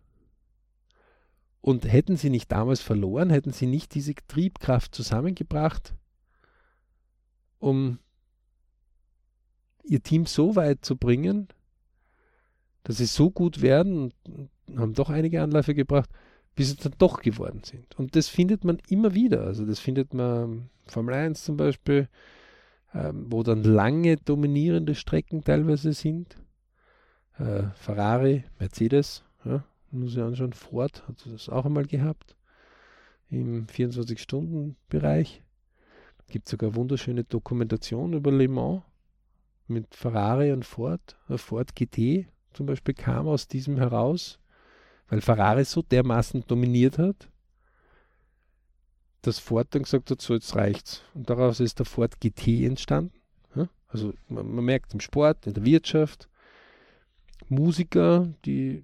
Und 1.61 1.85
hätten 1.85 2.17
sie 2.17 2.31
nicht 2.31 2.51
damals 2.51 2.81
verloren, 2.81 3.29
hätten 3.29 3.53
sie 3.53 3.67
nicht 3.67 3.95
diese 3.95 4.15
Triebkraft 4.29 4.95
zusammengebracht, 4.95 5.95
um 7.59 7.99
ihr 9.83 10.03
Team 10.03 10.27
so 10.27 10.57
weit 10.57 10.85
zu 10.85 10.97
bringen, 10.97 11.49
dass 12.85 12.99
sie 12.99 13.07
so 13.07 13.31
gut 13.31 13.61
werden 13.63 14.15
und 14.25 14.51
haben 14.77 14.95
doch 14.95 15.11
einige 15.11 15.43
Anläufe 15.43 15.75
gebracht, 15.75 16.09
bis 16.55 16.71
sie 16.71 16.77
dann 16.77 16.95
doch 16.99 17.21
geworden 17.21 17.63
sind. 17.65 17.99
Und 17.99 18.17
das 18.17 18.29
findet 18.29 18.65
man 18.65 18.79
immer 18.89 19.13
wieder. 19.13 19.43
Also 19.43 19.67
das 19.67 19.81
findet 19.81 20.15
man 20.15 20.71
Formel 20.87 21.15
1 21.15 21.45
zum 21.45 21.57
Beispiel, 21.57 22.09
ähm, 22.97 23.27
wo 23.29 23.43
dann 23.43 23.63
lange 23.63 24.17
dominierende 24.17 24.95
Strecken 24.95 25.45
teilweise 25.45 25.93
sind. 25.93 26.37
Äh, 27.39 27.65
Ferrari, 27.75 28.45
Mercedes, 28.59 29.23
ja, 29.45 29.65
muss 29.91 30.17
ich 30.17 30.23
anschauen, 30.23 30.55
Ford 30.55 31.07
hat 31.07 31.27
das 31.31 31.51
auch 31.51 31.67
einmal 31.67 31.85
gehabt 31.85 32.37
im 33.29 33.67
24-Stunden-Bereich. 33.67 35.43
Gibt 36.29 36.49
sogar 36.49 36.75
wunderschöne 36.75 37.25
Dokumentation 37.25 38.15
über 38.15 38.33
Le 38.33 38.49
Mans 38.49 38.83
mit 39.69 39.95
Ferrari 39.95 40.53
und 40.53 40.65
Ford. 40.65 41.17
Der 41.29 41.39
Ford 41.39 41.75
GT 41.77 42.27
zum 42.55 42.67
Beispiel 42.67 42.95
kam 42.95 43.29
aus 43.29 43.47
diesem 43.47 43.77
heraus, 43.77 44.41
weil 45.09 45.21
Ferrari 45.21 45.65
so 45.65 45.83
dermaßen 45.83 46.45
dominiert 46.47 46.99
hat, 46.99 47.29
dass 49.27 49.39
Ford 49.39 49.69
dann 49.71 49.83
gesagt 49.83 50.11
hat, 50.11 50.21
so 50.21 50.35
jetzt 50.35 50.55
reicht's. 50.55 51.03
Und 51.15 51.29
daraus 51.29 51.61
ist 51.61 51.79
der 51.79 51.87
Ford 51.87 52.21
GT 52.21 52.65
entstanden. 52.65 53.13
Also 53.89 54.13
man, 54.29 54.55
man 54.55 54.65
merkt 54.65 54.93
im 54.95 55.01
Sport, 55.01 55.47
in 55.47 55.55
der 55.55 55.65
Wirtschaft, 55.65 56.29
Musiker, 57.49 58.29
die 58.45 58.83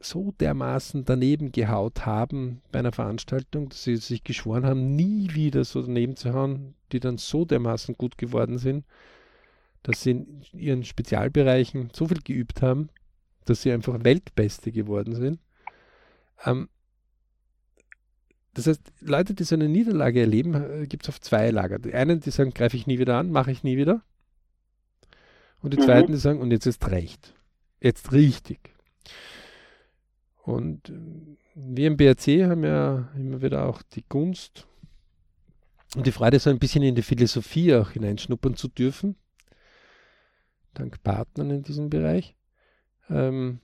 so 0.00 0.32
dermaßen 0.32 1.04
daneben 1.04 1.52
gehaut 1.52 2.06
haben 2.06 2.60
bei 2.72 2.80
einer 2.80 2.92
Veranstaltung, 2.92 3.68
dass 3.68 3.84
sie 3.84 3.96
sich 3.96 4.24
geschworen 4.24 4.66
haben, 4.66 4.96
nie 4.96 5.32
wieder 5.32 5.64
so 5.64 5.80
daneben 5.80 6.16
zu 6.16 6.32
hauen, 6.34 6.74
die 6.90 7.00
dann 7.00 7.18
so 7.18 7.44
dermaßen 7.44 7.96
gut 7.96 8.18
geworden 8.18 8.58
sind, 8.58 8.84
dass 9.84 10.02
sie 10.02 10.10
in 10.10 10.42
ihren 10.52 10.84
Spezialbereichen 10.84 11.90
so 11.92 12.08
viel 12.08 12.20
geübt 12.20 12.62
haben, 12.62 12.90
dass 13.44 13.62
sie 13.62 13.72
einfach 13.72 14.04
Weltbeste 14.04 14.72
geworden 14.72 15.14
sind. 15.14 15.40
Ähm, 16.44 16.68
das 18.54 18.66
heißt, 18.66 18.82
Leute, 19.00 19.34
die 19.34 19.44
so 19.44 19.54
eine 19.54 19.68
Niederlage 19.68 20.20
erleben, 20.20 20.54
äh, 20.54 20.86
gibt 20.86 21.04
es 21.04 21.08
auf 21.08 21.20
zwei 21.20 21.50
Lager. 21.50 21.78
Die 21.78 21.94
einen, 21.94 22.20
die 22.20 22.30
sagen, 22.30 22.52
greife 22.52 22.76
ich 22.76 22.86
nie 22.86 22.98
wieder 22.98 23.16
an, 23.16 23.30
mache 23.30 23.50
ich 23.50 23.62
nie 23.62 23.76
wieder. 23.76 24.02
Und 25.62 25.72
die 25.72 25.78
mhm. 25.78 25.84
zweiten, 25.84 26.12
die 26.12 26.18
sagen, 26.18 26.40
und 26.40 26.50
jetzt 26.50 26.66
ist 26.66 26.86
recht. 26.90 27.34
Jetzt 27.80 28.12
richtig. 28.12 28.74
Und 30.42 30.90
äh, 30.90 30.92
wir 31.54 31.86
im 31.86 31.96
BRC 31.96 32.48
haben 32.48 32.64
ja 32.64 33.08
immer 33.16 33.40
wieder 33.42 33.66
auch 33.66 33.82
die 33.82 34.04
Gunst 34.08 34.66
und 35.94 36.06
die 36.06 36.12
Freude, 36.12 36.38
so 36.38 36.50
ein 36.50 36.58
bisschen 36.58 36.82
in 36.82 36.94
die 36.94 37.02
Philosophie 37.02 37.74
auch 37.74 37.90
hineinschnuppern 37.90 38.56
zu 38.56 38.68
dürfen. 38.68 39.16
Dank 40.74 41.02
Partnern 41.02 41.50
in 41.50 41.62
diesem 41.62 41.90
Bereich. 41.90 42.34
Ähm, 43.10 43.60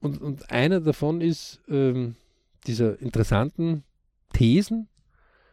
und, 0.00 0.20
und 0.20 0.50
einer 0.50 0.80
davon 0.80 1.20
ist 1.20 1.60
ähm, 1.68 2.14
dieser 2.66 3.00
interessanten 3.00 3.84
Thesen 4.40 4.88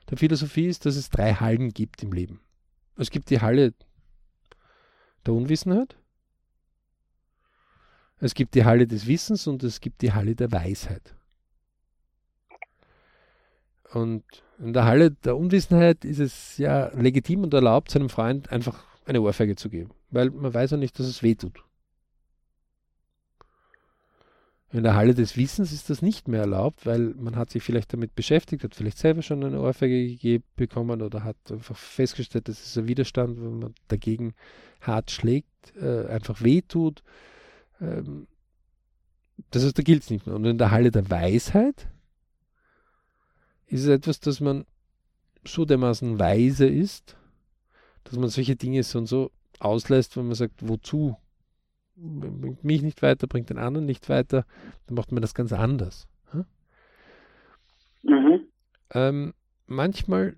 der 0.10 0.18
Philosophie 0.18 0.68
ist, 0.68 0.86
dass 0.86 0.96
es 0.96 1.10
drei 1.10 1.34
Hallen 1.34 1.74
gibt 1.74 2.04
im 2.04 2.14
Leben. 2.14 2.40
Es 2.96 3.12
gibt 3.12 3.30
die 3.30 3.42
Halle 3.42 3.74
der 5.26 5.34
Unwissenheit, 5.34 5.98
es 8.22 8.34
gibt 8.34 8.56
die 8.56 8.64
Halle 8.64 8.88
des 8.88 9.06
Wissens 9.06 9.46
und 9.46 9.62
es 9.66 9.82
gibt 9.82 10.02
die 10.02 10.14
Halle 10.14 10.36
der 10.36 10.54
Weisheit. 10.54 11.16
Und 13.92 14.24
in 14.58 14.72
der 14.72 14.86
Halle 14.86 15.12
der 15.12 15.36
Unwissenheit 15.36 16.06
ist 16.06 16.20
es 16.20 16.58
ja 16.58 16.88
legitim 16.96 17.44
und 17.44 17.54
erlaubt, 17.54 17.92
seinem 17.92 18.08
Freund 18.08 18.54
einfach 18.54 18.86
eine 19.06 19.20
Ohrfeige 19.20 19.58
zu 19.58 19.70
geben, 19.70 19.92
weil 20.12 20.30
man 20.30 20.54
weiß 20.54 20.72
ja 20.72 20.78
nicht, 20.78 20.98
dass 20.98 21.08
es 21.08 21.22
weh 21.24 21.36
tut. 21.36 21.62
In 24.74 24.84
der 24.84 24.96
Halle 24.96 25.14
des 25.14 25.38
Wissens 25.38 25.72
ist 25.72 25.90
das 25.90 26.02
nicht 26.02 26.28
mehr 26.28 26.42
erlaubt, 26.42 26.86
weil 26.86 27.14
man 27.16 27.38
hat 27.38 27.50
sich 27.50 27.64
vielleicht 27.64 27.94
damit 27.94 28.16
beschäftigt, 28.16 28.66
hat 28.66 28.76
vielleicht 28.76 28.98
selber 28.98 29.22
schon 29.22 29.44
eine 29.44 29.62
Ohrfeige 29.62 30.08
gegeben 30.08 30.44
bekommen 30.58 31.02
oder 31.02 31.24
hat 31.24 31.38
einfach 31.50 31.78
festgestellt, 31.78 32.50
dass 32.50 32.62
es 32.62 32.78
ein 32.78 32.88
Widerstand, 32.88 33.40
wenn 33.42 33.60
man 33.60 33.76
dagegen 33.88 34.34
hart 34.82 35.12
schlägt, 35.12 35.74
äh, 35.80 36.08
einfach 36.08 36.42
wehtut. 36.42 37.02
Ähm, 37.80 38.28
das 39.52 39.64
heißt, 39.64 39.78
da 39.78 39.84
gilt 39.84 40.04
es 40.04 40.10
nicht 40.10 40.26
mehr. 40.26 40.36
Und 40.36 40.44
in 40.46 40.58
der 40.58 40.72
Halle 40.72 40.92
der 40.92 41.10
Weisheit 41.10 41.88
ist 43.68 43.84
es 43.84 43.88
etwas, 43.88 44.20
dass 44.20 44.42
man 44.42 44.66
so 45.46 45.64
dermaßen 45.64 46.20
weise 46.20 46.68
ist, 46.68 47.16
dass 48.04 48.18
man 48.18 48.30
solche 48.30 48.58
Dinge 48.58 48.84
so 48.84 49.00
und 49.00 49.06
so 49.06 49.32
auslässt, 49.60 50.18
wenn 50.18 50.26
man 50.28 50.36
sagt, 50.36 50.68
wozu? 50.68 51.16
Bringt 52.00 52.64
mich 52.64 52.84
nicht 52.84 53.02
weiter, 53.02 53.26
bringt 53.26 53.50
den 53.50 53.58
anderen 53.58 53.88
nicht 53.88 54.08
weiter, 54.08 54.46
dann 54.86 54.96
macht 54.96 55.12
man 55.12 55.22
das 55.22 55.34
ganz 55.34 55.52
anders. 55.52 56.08
Mhm. 58.04 58.48
Ähm, 58.94 59.34
manchmal 59.66 60.36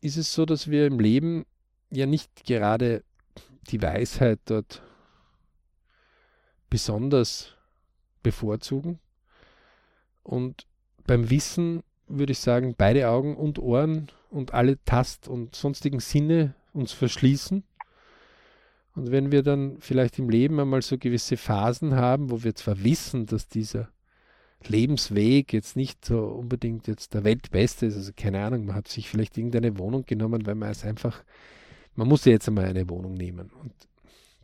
ist 0.00 0.16
es 0.16 0.32
so, 0.32 0.44
dass 0.44 0.70
wir 0.70 0.86
im 0.86 0.98
Leben 0.98 1.44
ja 1.90 2.06
nicht 2.06 2.44
gerade 2.44 3.04
die 3.68 3.80
Weisheit 3.80 4.40
dort 4.46 4.82
besonders 6.68 7.54
bevorzugen. 8.22 8.98
Und 10.22 10.66
beim 11.06 11.30
Wissen 11.30 11.82
würde 12.08 12.32
ich 12.32 12.38
sagen, 12.38 12.74
beide 12.76 13.08
Augen 13.08 13.36
und 13.36 13.58
Ohren 13.58 14.10
und 14.30 14.54
alle 14.54 14.82
Tast- 14.84 15.28
und 15.28 15.54
sonstigen 15.54 16.00
Sinne 16.00 16.54
uns 16.72 16.92
verschließen. 16.92 17.64
Und 18.94 19.10
wenn 19.10 19.32
wir 19.32 19.42
dann 19.42 19.78
vielleicht 19.78 20.18
im 20.18 20.28
Leben 20.28 20.60
einmal 20.60 20.82
so 20.82 20.98
gewisse 20.98 21.36
Phasen 21.36 21.94
haben, 21.94 22.30
wo 22.30 22.44
wir 22.44 22.54
zwar 22.54 22.82
wissen, 22.84 23.26
dass 23.26 23.48
dieser 23.48 23.88
Lebensweg 24.68 25.52
jetzt 25.52 25.76
nicht 25.76 26.04
so 26.04 26.24
unbedingt 26.24 26.86
jetzt 26.86 27.14
der 27.14 27.24
Weltbeste 27.24 27.86
ist, 27.86 27.96
also 27.96 28.12
keine 28.14 28.44
Ahnung, 28.44 28.66
man 28.66 28.76
hat 28.76 28.88
sich 28.88 29.08
vielleicht 29.08 29.36
irgendeine 29.38 29.78
Wohnung 29.78 30.04
genommen, 30.04 30.46
weil 30.46 30.54
man 30.54 30.70
es 30.70 30.84
einfach, 30.84 31.22
man 31.94 32.08
muss 32.08 32.24
ja 32.24 32.32
jetzt 32.32 32.48
einmal 32.48 32.66
eine 32.66 32.88
Wohnung 32.88 33.14
nehmen. 33.14 33.50
Und 33.62 33.72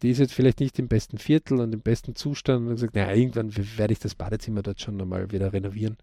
die 0.03 0.11
ist 0.11 0.19
jetzt 0.19 0.33
vielleicht 0.33 0.61
nicht 0.61 0.79
im 0.79 0.89
besten 0.89 1.19
Viertel 1.19 1.61
und 1.61 1.73
im 1.73 1.81
besten 1.81 2.15
Zustand 2.15 2.67
und 2.67 2.75
gesagt, 2.75 2.95
naja, 2.95 3.15
irgendwann 3.15 3.55
werde 3.77 3.93
ich 3.93 3.99
das 3.99 4.15
Badezimmer 4.15 4.63
dort 4.63 4.81
schon 4.81 4.97
nochmal 4.97 5.31
wieder 5.31 5.53
renovieren. 5.53 5.97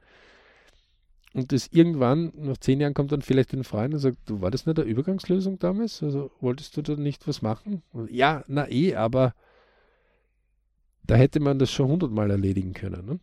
Und 1.35 1.51
das 1.51 1.67
irgendwann, 1.67 2.31
nach 2.37 2.57
zehn 2.57 2.79
Jahren, 2.79 2.93
kommt 2.93 3.11
dann 3.11 3.21
vielleicht 3.21 3.51
ein 3.51 3.65
Freund 3.65 3.93
und 3.93 3.99
sagt, 3.99 4.17
du, 4.25 4.39
war 4.39 4.51
das 4.51 4.65
nicht 4.65 4.79
eine 4.79 4.87
Übergangslösung 4.87 5.59
damals? 5.59 6.01
Also 6.01 6.31
wolltest 6.39 6.77
du 6.77 6.81
da 6.81 6.95
nicht 6.95 7.27
was 7.27 7.41
machen? 7.41 7.83
Und, 7.91 8.09
ja, 8.09 8.45
na 8.47 8.69
eh, 8.69 8.95
aber 8.95 9.33
da 11.03 11.15
hätte 11.15 11.41
man 11.41 11.59
das 11.59 11.73
schon 11.73 11.89
hundertmal 11.89 12.31
erledigen 12.31 12.73
können. 12.73 13.05
Ne? 13.05 13.19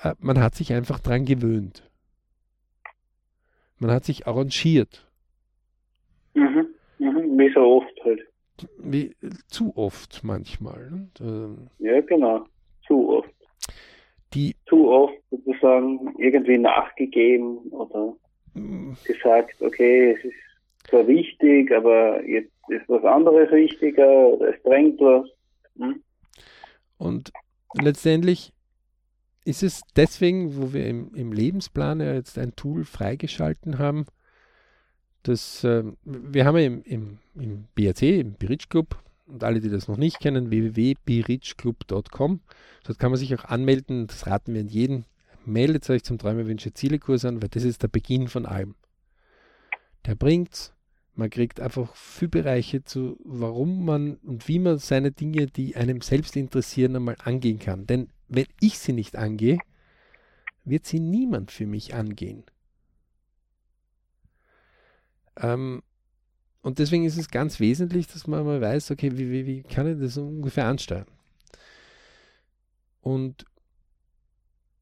Äh, 0.00 0.14
man 0.18 0.40
hat 0.40 0.54
sich 0.54 0.72
einfach 0.72 1.00
dran 1.00 1.26
gewöhnt. 1.26 1.86
Man 3.78 3.90
hat 3.90 4.06
sich 4.06 4.26
arrangiert. 4.26 5.06
Mhm. 6.32 6.68
Mhm. 6.98 7.38
Wie 7.38 7.52
so 7.52 7.60
oft 7.60 8.04
halt. 8.04 8.22
Wie, 8.78 9.14
zu 9.48 9.76
oft 9.76 10.24
manchmal. 10.24 11.10
Ähm, 11.20 11.68
ja, 11.78 12.00
genau. 12.00 12.46
Zu 12.86 13.18
oft. 13.18 13.34
Die, 14.36 14.54
zu 14.66 14.88
oft 14.88 15.16
sozusagen 15.30 16.14
irgendwie 16.18 16.58
nachgegeben 16.58 17.58
oder 17.70 18.14
mm. 18.54 18.92
gesagt, 19.04 19.60
okay, 19.62 20.12
es 20.12 20.24
ist 20.24 20.88
zwar 20.88 21.06
wichtig, 21.08 21.72
aber 21.72 22.24
jetzt 22.24 22.52
ist 22.68 22.88
was 22.88 23.04
anderes 23.04 23.50
wichtiger 23.50 24.28
oder 24.28 24.54
es 24.54 24.62
drängt 24.62 25.00
was. 25.00 25.28
Hm? 25.78 26.02
Und 26.98 27.32
letztendlich 27.74 28.52
ist 29.44 29.62
es 29.62 29.82
deswegen, 29.94 30.56
wo 30.56 30.72
wir 30.72 30.86
im, 30.86 31.14
im 31.14 31.32
Lebensplan 31.32 32.00
ja 32.00 32.14
jetzt 32.14 32.38
ein 32.38 32.56
Tool 32.56 32.84
freigeschalten 32.84 33.78
haben, 33.78 34.06
das, 35.22 35.64
äh, 35.64 35.82
wir 36.04 36.44
haben 36.44 36.56
ja 36.56 36.64
im, 36.64 36.82
im, 36.82 37.18
im 37.34 37.64
BRC, 37.74 38.02
im 38.20 38.34
Biritsch 38.34 38.68
Club, 38.68 38.96
und 39.26 39.44
alle, 39.44 39.60
die 39.60 39.68
das 39.68 39.88
noch 39.88 39.96
nicht 39.96 40.20
kennen, 40.20 40.50
www.biritschclub.com. 40.50 42.40
Dort 42.84 42.98
kann 42.98 43.10
man 43.10 43.18
sich 43.18 43.34
auch 43.34 43.44
anmelden. 43.44 44.06
Das 44.06 44.26
raten 44.26 44.54
wir 44.54 44.60
an 44.60 44.68
jeden. 44.68 45.04
Meldet 45.44 45.88
euch 45.90 46.02
zum 46.02 46.18
Träume, 46.18 46.46
Wünsche, 46.46 46.72
Ziele 46.72 46.98
Kurs 46.98 47.24
an, 47.24 47.42
weil 47.42 47.48
das 47.48 47.64
ist 47.64 47.82
der 47.82 47.88
Beginn 47.88 48.28
von 48.28 48.46
allem. 48.46 48.74
Der 50.04 50.14
bringt's. 50.14 50.72
Man 51.14 51.30
kriegt 51.30 51.60
einfach 51.60 51.96
viele 51.96 52.28
Bereiche 52.28 52.84
zu, 52.84 53.18
warum 53.24 53.86
man 53.86 54.16
und 54.16 54.48
wie 54.48 54.58
man 54.58 54.78
seine 54.78 55.12
Dinge, 55.12 55.46
die 55.46 55.74
einem 55.74 56.02
selbst 56.02 56.36
interessieren, 56.36 56.94
einmal 56.94 57.16
angehen 57.24 57.58
kann. 57.58 57.86
Denn 57.86 58.08
wenn 58.28 58.46
ich 58.60 58.78
sie 58.78 58.92
nicht 58.92 59.16
angehe, 59.16 59.58
wird 60.64 60.84
sie 60.84 61.00
niemand 61.00 61.52
für 61.52 61.66
mich 61.66 61.94
angehen. 61.94 62.44
Ähm, 65.38 65.82
und 66.66 66.78
deswegen 66.80 67.04
ist 67.04 67.16
es 67.16 67.30
ganz 67.30 67.60
wesentlich, 67.60 68.08
dass 68.08 68.26
man 68.26 68.44
mal 68.44 68.60
weiß, 68.60 68.90
okay, 68.90 69.16
wie, 69.16 69.30
wie, 69.30 69.46
wie 69.46 69.62
kann 69.62 69.86
ich 69.86 70.00
das 70.00 70.16
ungefähr 70.16 70.66
ansteuern? 70.66 71.06
Und 73.02 73.44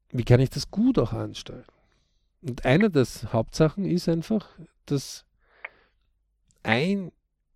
wie 0.09 0.23
kann 0.23 0.39
ich 0.39 0.49
das 0.49 0.71
gut 0.71 0.97
auch 0.97 1.13
ansteuern? 1.13 1.67
Und 2.41 2.65
eine 2.65 2.89
der 2.89 3.05
Hauptsachen 3.31 3.85
ist 3.85 4.09
einfach, 4.09 4.49
dass 4.87 5.25
ein, 6.63 7.11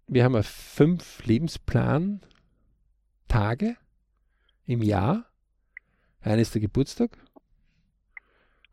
wir 0.05 0.24
haben 0.24 0.36
ja 0.36 0.43
fünf 0.43 1.25
Lebensplan-Tage 1.25 3.77
im 4.67 4.83
Jahr. 4.83 5.25
Einer 6.21 6.43
ist 6.43 6.53
der 6.53 6.62
Geburtstag 6.62 7.17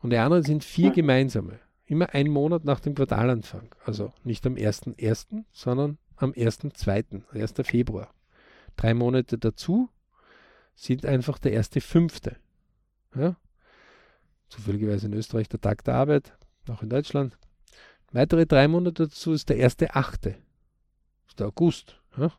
und 0.02 0.10
die 0.10 0.18
anderen 0.18 0.42
sind 0.42 0.64
vier 0.64 0.90
gemeinsame 0.90 1.60
immer 1.86 2.14
einen 2.14 2.30
Monat 2.30 2.64
nach 2.64 2.80
dem 2.80 2.94
Quartalanfang. 2.94 3.74
Also 3.84 4.12
nicht 4.24 4.46
am 4.46 4.54
1.1., 4.54 5.44
sondern 5.52 5.98
am 6.16 6.32
1.2., 6.32 7.22
1. 7.32 7.54
Februar. 7.62 8.12
Drei 8.76 8.92
Monate 8.94 9.38
dazu 9.38 9.88
sind 10.74 11.06
einfach 11.06 11.38
der 11.38 11.60
1.5. 11.60 12.34
Ja? 13.14 13.36
Zufälligerweise 14.48 15.06
in 15.06 15.14
Österreich 15.14 15.48
der 15.48 15.60
Tag 15.60 15.84
der 15.84 15.94
Arbeit, 15.94 16.36
auch 16.68 16.82
in 16.82 16.90
Deutschland. 16.90 17.38
Weitere 18.12 18.46
drei 18.46 18.68
Monate 18.68 19.04
dazu 19.04 19.32
ist 19.32 19.48
der 19.48 19.58
1.8. 19.58 19.92
Das 20.22 20.34
ist 21.28 21.40
der 21.40 21.46
August. 21.48 22.00
Ja? 22.16 22.32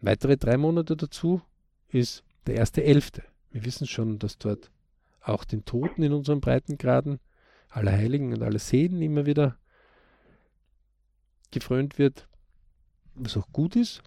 Weitere 0.00 0.36
drei 0.36 0.56
Monate 0.56 0.96
dazu 0.96 1.42
ist 1.88 2.24
der 2.46 2.64
1.11. 2.64 3.22
Wir 3.50 3.64
wissen 3.64 3.86
schon, 3.86 4.18
dass 4.18 4.38
dort 4.38 4.70
auch 5.20 5.44
den 5.44 5.64
Toten 5.64 6.02
in 6.02 6.12
unseren 6.12 6.40
Breitengraden 6.40 7.20
aller 7.70 7.92
Heiligen 7.92 8.32
und 8.32 8.42
aller 8.42 8.58
Seelen 8.58 9.00
immer 9.00 9.26
wieder 9.26 9.56
gefrönt 11.50 11.98
wird, 11.98 12.28
was 13.14 13.36
auch 13.36 13.50
gut 13.52 13.76
ist. 13.76 14.02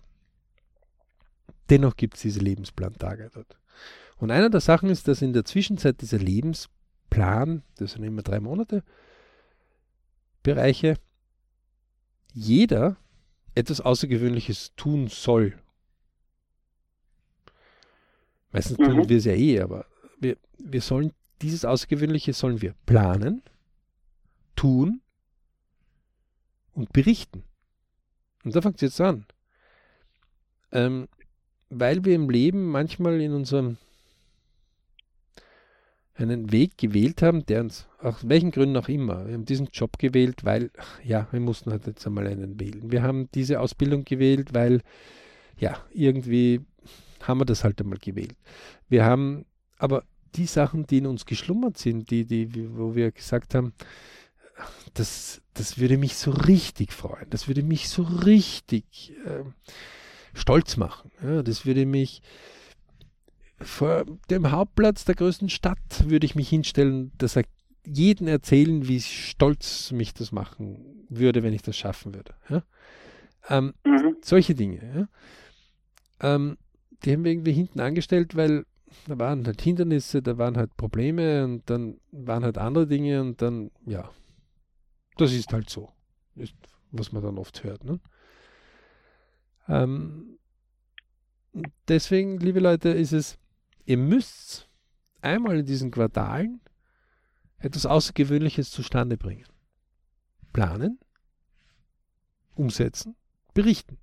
Dennoch 1.70 1.96
gibt 1.96 2.16
es 2.16 2.22
diese 2.22 2.40
Lebensplantage 2.40 3.30
dort. 3.34 3.58
Und 4.18 4.32
einer 4.32 4.50
der 4.50 4.62
Sachen 4.62 4.90
ist, 4.90 5.08
dass 5.08 5.22
in 5.22 5.34
der 5.34 5.46
Zwischenzeit 5.46 6.02
dieser 6.02 6.20
Lebensplan, 6.20 7.64
das 7.78 7.94
sind 7.94 8.04
immer 8.04 8.22
drei 8.22 8.40
Monate, 8.40 8.84
Bereiche, 10.44 10.98
jeder 12.34 12.98
etwas 13.56 13.82
Außergewöhnliches 13.82 14.74
tun 14.76 15.08
soll. 15.08 15.58
Meistens 18.52 18.78
tun 18.78 18.98
mhm. 18.98 19.10
wir 19.10 19.18
es 19.18 19.26
ja 19.26 19.34
eh, 19.34 19.62
aber 19.62 19.86
wir, 20.20 20.38
wir 20.58 20.82
sollen 20.82 21.14
dieses 21.42 21.66
Außergewöhnliche 21.66 22.34
sollen 22.34 22.62
wir 22.62 22.76
planen, 22.86 23.42
tun 24.56 25.02
und 26.74 26.92
berichten. 26.94 27.44
Und 28.44 28.56
da 28.56 28.62
fängt 28.62 28.76
es 28.76 28.82
jetzt 28.82 29.02
an. 29.02 29.26
Ähm, 30.72 31.08
weil 31.70 32.04
wir 32.06 32.16
im 32.16 32.30
Leben 32.30 32.70
manchmal 32.70 33.22
in 33.22 33.34
unserem 33.34 33.78
einen 36.16 36.52
Weg 36.52 36.78
gewählt 36.78 37.22
haben, 37.22 37.46
der 37.46 37.62
uns, 37.62 37.88
aus 38.00 38.28
welchen 38.28 38.52
Gründen 38.52 38.78
auch 38.78 38.88
immer, 38.88 39.26
wir 39.26 39.34
haben 39.34 39.46
diesen 39.46 39.70
Job 39.74 39.98
gewählt, 39.98 40.46
weil, 40.46 40.70
ja, 41.04 41.28
wir 41.32 41.40
mussten 41.40 41.72
halt 41.72 41.88
jetzt 41.88 42.06
einmal 42.06 42.28
einen 42.28 42.60
wählen. 42.60 42.92
Wir 42.92 43.02
haben 43.02 43.30
diese 43.34 43.60
Ausbildung 43.60 44.06
gewählt, 44.06 44.54
weil, 44.54 44.82
ja, 45.58 45.78
irgendwie 45.92 46.62
haben 47.22 47.40
wir 47.40 47.46
das 47.46 47.64
halt 47.64 47.82
einmal 47.82 47.98
gewählt. 47.98 48.36
Wir 48.90 49.06
haben 49.06 49.46
aber 49.78 50.04
die 50.36 50.46
Sachen, 50.46 50.86
die 50.86 51.00
in 51.00 51.08
uns 51.08 51.26
geschlummert 51.26 51.78
sind, 51.78 52.12
die, 52.12 52.26
die, 52.26 52.78
wo 52.78 52.96
wir 52.96 53.12
gesagt 53.12 53.56
haben, 53.56 53.74
das, 54.94 55.42
das 55.54 55.78
würde 55.78 55.98
mich 55.98 56.16
so 56.16 56.32
richtig 56.32 56.94
freuen. 56.94 57.30
Das 57.30 57.48
würde 57.48 57.64
mich 57.64 57.90
so 57.90 58.04
richtig 58.04 59.14
äh, 59.26 59.44
stolz 60.34 60.78
machen. 60.78 61.12
Ja, 61.24 61.44
das 61.44 61.66
würde 61.66 61.86
mich 61.86 62.22
vor 63.60 64.06
dem 64.30 64.52
Hauptplatz 64.52 65.06
der 65.06 65.16
größten 65.16 65.50
Stadt 65.50 65.78
würde 66.06 66.26
ich 66.26 66.36
mich 66.36 66.50
hinstellen, 66.50 67.12
dass 67.18 67.36
er 67.36 67.44
jeden 67.86 68.28
erzählen, 68.28 68.88
wie 68.88 69.02
stolz 69.02 69.92
mich 69.92 70.14
das 70.14 70.32
machen 70.32 71.06
würde, 71.10 71.44
wenn 71.44 71.54
ich 71.54 71.62
das 71.62 71.78
schaffen 71.78 72.14
würde. 72.14 72.34
Ja? 72.50 72.64
Ähm, 73.50 73.74
mhm. 73.86 74.18
Solche 74.22 74.56
Dinge. 74.56 75.10
Ja? 76.22 76.36
Ähm, 76.36 76.58
die 77.04 77.12
haben 77.12 77.24
wir 77.24 77.32
irgendwie 77.32 77.54
hinten 77.54 77.80
angestellt, 77.80 78.36
weil 78.36 78.66
da 79.08 79.20
waren 79.20 79.46
halt 79.46 79.62
Hindernisse, 79.62 80.22
da 80.22 80.38
waren 80.38 80.56
halt 80.56 80.78
Probleme 80.78 81.44
und 81.44 81.70
dann 81.70 81.98
waren 82.12 82.44
halt 82.44 82.58
andere 82.58 82.88
Dinge 82.88 83.22
und 83.22 83.42
dann, 83.42 83.72
ja, 83.86 84.10
das 85.18 85.32
ist 85.32 85.52
halt 85.54 85.70
so, 85.70 85.92
ist, 86.36 86.56
was 86.92 87.12
man 87.12 87.24
dann 87.24 87.38
oft 87.38 87.64
hört. 87.64 87.84
Ne? 87.84 88.00
Ähm, 89.68 90.40
deswegen, 91.88 92.40
liebe 92.40 92.60
Leute, 92.60 92.90
ist 92.90 93.14
es, 93.14 93.38
ihr 93.86 93.98
müsst 93.98 94.70
einmal 95.22 95.60
in 95.60 95.66
diesen 95.66 95.92
Quartalen 95.92 96.62
etwas 97.60 97.86
Außergewöhnliches 97.86 98.72
zustande 98.72 99.18
bringen. 99.18 99.46
Planen, 100.52 101.00
umsetzen, 102.56 103.16
berichten. 103.54 103.98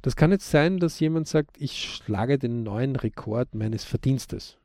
Das 0.00 0.16
kann 0.16 0.32
jetzt 0.32 0.50
sein, 0.50 0.78
dass 0.78 0.98
jemand 0.98 1.28
sagt, 1.28 1.60
ich 1.60 1.94
schlage 1.94 2.38
den 2.38 2.62
neuen 2.62 2.96
Rekord 2.96 3.54
meines 3.54 3.84
Verdienstes. 3.84 4.58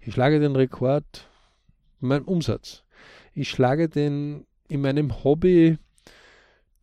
Ich 0.00 0.14
schlage 0.14 0.40
den 0.40 0.56
Rekord 0.56 1.30
meinem 2.00 2.24
Umsatz. 2.24 2.82
Ich 3.34 3.50
schlage 3.50 3.88
den 3.88 4.46
in 4.72 4.80
meinem 4.80 5.22
Hobby 5.22 5.76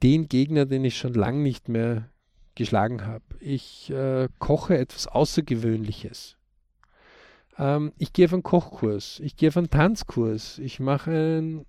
den 0.03 0.29
Gegner, 0.29 0.67
den 0.67 0.85
ich 0.85 0.95
schon 0.95 1.15
lange 1.15 1.41
nicht 1.41 1.69
mehr 1.69 2.07
geschlagen 2.53 3.05
habe. 3.05 3.23
Ich 3.39 3.89
äh, 3.89 4.29
koche 4.37 4.77
etwas 4.77 5.07
Außergewöhnliches. 5.07 6.37
Ähm, 7.57 7.91
ich 7.97 8.13
gehe 8.13 8.27
auf 8.27 8.33
einen 8.33 8.43
Kochkurs. 8.43 9.19
Ich 9.21 9.35
gehe 9.35 9.49
auf 9.49 9.57
einen 9.57 9.71
Tanzkurs. 9.71 10.59
Ich 10.59 10.79
mache 10.79 11.09
einen. 11.09 11.65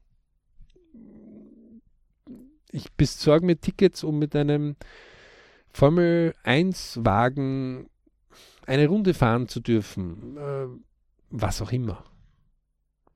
Ich 2.71 2.93
besorge 2.93 3.47
mir 3.47 3.59
Tickets, 3.59 4.05
um 4.05 4.19
mit 4.19 4.37
einem 4.37 4.77
Formel 5.73 6.35
1 6.43 7.01
Wagen 7.03 7.89
eine 8.67 8.89
Runde 8.89 9.15
fahren 9.15 9.49
zu 9.49 9.61
dürfen. 9.61 10.37
Äh, 10.37 10.67
was 11.31 11.63
auch 11.63 11.73
immer. 11.73 12.05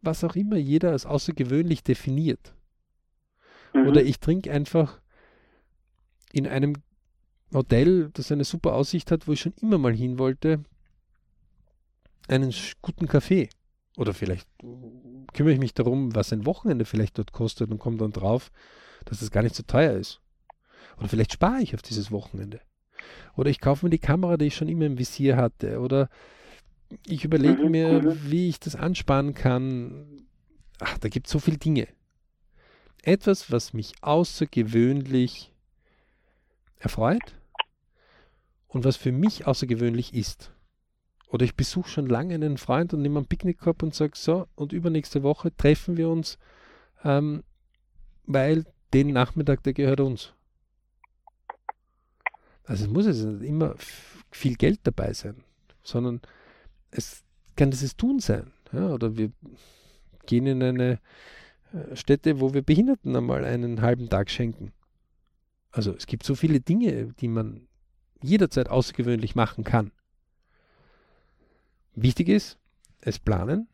Was 0.00 0.24
auch 0.24 0.36
immer 0.36 0.56
jeder 0.56 0.92
als 0.92 1.04
außergewöhnlich 1.04 1.84
definiert. 1.84 2.54
Mhm. 3.74 3.88
Oder 3.88 4.02
ich 4.02 4.20
trinke 4.20 4.50
einfach 4.52 5.00
in 6.32 6.46
einem 6.46 6.74
Hotel, 7.52 8.10
das 8.12 8.32
eine 8.32 8.44
super 8.44 8.74
Aussicht 8.74 9.10
hat, 9.10 9.28
wo 9.28 9.32
ich 9.32 9.40
schon 9.40 9.54
immer 9.60 9.78
mal 9.78 9.94
hin 9.94 10.18
wollte, 10.18 10.64
einen 12.28 12.52
guten 12.82 13.06
Kaffee. 13.06 13.48
Oder 13.96 14.12
vielleicht 14.12 14.48
kümmere 15.32 15.54
ich 15.54 15.60
mich 15.60 15.74
darum, 15.74 16.14
was 16.14 16.32
ein 16.32 16.46
Wochenende 16.46 16.84
vielleicht 16.84 17.18
dort 17.18 17.32
kostet 17.32 17.70
und 17.70 17.78
komme 17.78 17.96
dann 17.96 18.12
drauf, 18.12 18.50
dass 19.04 19.22
es 19.22 19.30
gar 19.30 19.42
nicht 19.42 19.54
so 19.54 19.62
teuer 19.62 19.92
ist. 19.92 20.20
Oder 20.98 21.08
vielleicht 21.08 21.32
spare 21.32 21.60
ich 21.60 21.74
auf 21.74 21.82
dieses 21.82 22.10
Wochenende. 22.10 22.60
Oder 23.36 23.50
ich 23.50 23.60
kaufe 23.60 23.86
mir 23.86 23.90
die 23.90 23.98
Kamera, 23.98 24.36
die 24.36 24.46
ich 24.46 24.56
schon 24.56 24.68
immer 24.68 24.86
im 24.86 24.98
Visier 24.98 25.36
hatte. 25.36 25.80
Oder 25.80 26.08
ich 27.06 27.24
überlege 27.24 27.64
mhm, 27.64 27.70
mir, 27.70 28.02
wie 28.30 28.48
ich 28.48 28.60
das 28.60 28.76
ansparen 28.76 29.34
kann. 29.34 30.26
Ach, 30.80 30.98
da 30.98 31.08
gibt 31.08 31.26
es 31.26 31.32
so 31.32 31.38
viele 31.38 31.58
Dinge. 31.58 31.88
Etwas, 33.06 33.52
was 33.52 33.74
mich 33.74 33.92
außergewöhnlich 34.00 35.52
erfreut 36.78 37.34
und 38.68 38.84
was 38.84 38.96
für 38.96 39.12
mich 39.12 39.46
außergewöhnlich 39.46 40.14
ist. 40.14 40.52
Oder 41.28 41.44
ich 41.44 41.54
besuche 41.54 41.88
schon 41.88 42.06
lange 42.06 42.34
einen 42.34 42.58
Freund 42.58 42.94
und 42.94 43.02
nehme 43.02 43.18
einen 43.18 43.26
Picknickkorb 43.26 43.82
und 43.82 43.94
sage 43.94 44.12
so, 44.14 44.46
und 44.54 44.72
übernächste 44.72 45.22
Woche 45.22 45.54
treffen 45.54 45.96
wir 45.96 46.08
uns, 46.08 46.38
ähm, 47.02 47.42
weil 48.24 48.64
den 48.92 49.08
Nachmittag, 49.08 49.62
der 49.64 49.74
gehört 49.74 50.00
uns. 50.00 50.32
Also 52.64 52.84
es 52.84 52.90
muss 52.90 53.06
jetzt 53.06 53.22
nicht 53.22 53.48
immer 53.48 53.74
viel 54.30 54.54
Geld 54.56 54.80
dabei 54.84 55.12
sein, 55.12 55.44
sondern 55.82 56.22
es 56.90 57.22
kann 57.56 57.70
dieses 57.70 57.96
Tun 57.96 58.20
sein. 58.20 58.52
Ja? 58.72 58.88
Oder 58.88 59.16
wir 59.16 59.30
gehen 60.26 60.46
in 60.46 60.62
eine 60.62 61.00
Stätte, 61.94 62.40
wo 62.40 62.54
wir 62.54 62.62
Behinderten 62.62 63.16
einmal 63.16 63.44
einen 63.44 63.82
halben 63.82 64.08
Tag 64.08 64.30
schenken. 64.30 64.72
Also 65.70 65.92
es 65.94 66.06
gibt 66.06 66.24
so 66.24 66.34
viele 66.34 66.60
Dinge, 66.60 67.14
die 67.20 67.28
man 67.28 67.66
jederzeit 68.22 68.68
außergewöhnlich 68.68 69.34
machen 69.34 69.64
kann. 69.64 69.90
Wichtig 71.94 72.28
ist, 72.28 72.58
es 73.00 73.18
planen, 73.18 73.68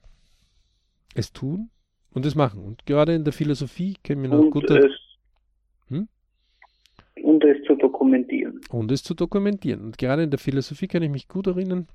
es 1.15 1.33
tun 1.33 1.71
und 2.11 2.27
es 2.27 2.35
machen. 2.35 2.65
Und 2.65 2.87
gerade 2.87 3.15
in 3.15 3.25
der 3.25 3.33
Philosophie 3.33 3.97
kennen 4.03 4.23
wir 4.23 4.31
noch 4.31 4.45
und 4.45 4.51
gute. 4.51 4.79
Es, 4.79 4.93
hm? 5.89 6.09
Und 7.23 7.45
es 7.45 7.63
zu 7.67 7.75
dokumentieren. 7.77 8.61
Und 8.71 8.91
es 8.93 9.03
zu 9.03 9.15
dokumentieren. 9.15 9.83
Und 9.83 9.99
gerade 9.99 10.23
in 10.23 10.31
der 10.31 10.39
Philosophie 10.39 10.89
kann 10.89 11.03
ich 11.03 11.11
mich 11.11 11.29
gut 11.29 11.47
erinnern, 11.47 11.87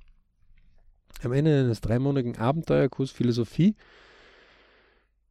am 1.23 1.33
Ende 1.33 1.59
eines 1.59 1.81
dreimonatigen 1.81 2.37
Abenteuerkurs 2.37 3.11
Philosophie 3.11 3.75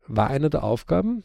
war 0.07 0.29
einer 0.29 0.51
der 0.51 0.65
Aufgaben, 0.65 1.25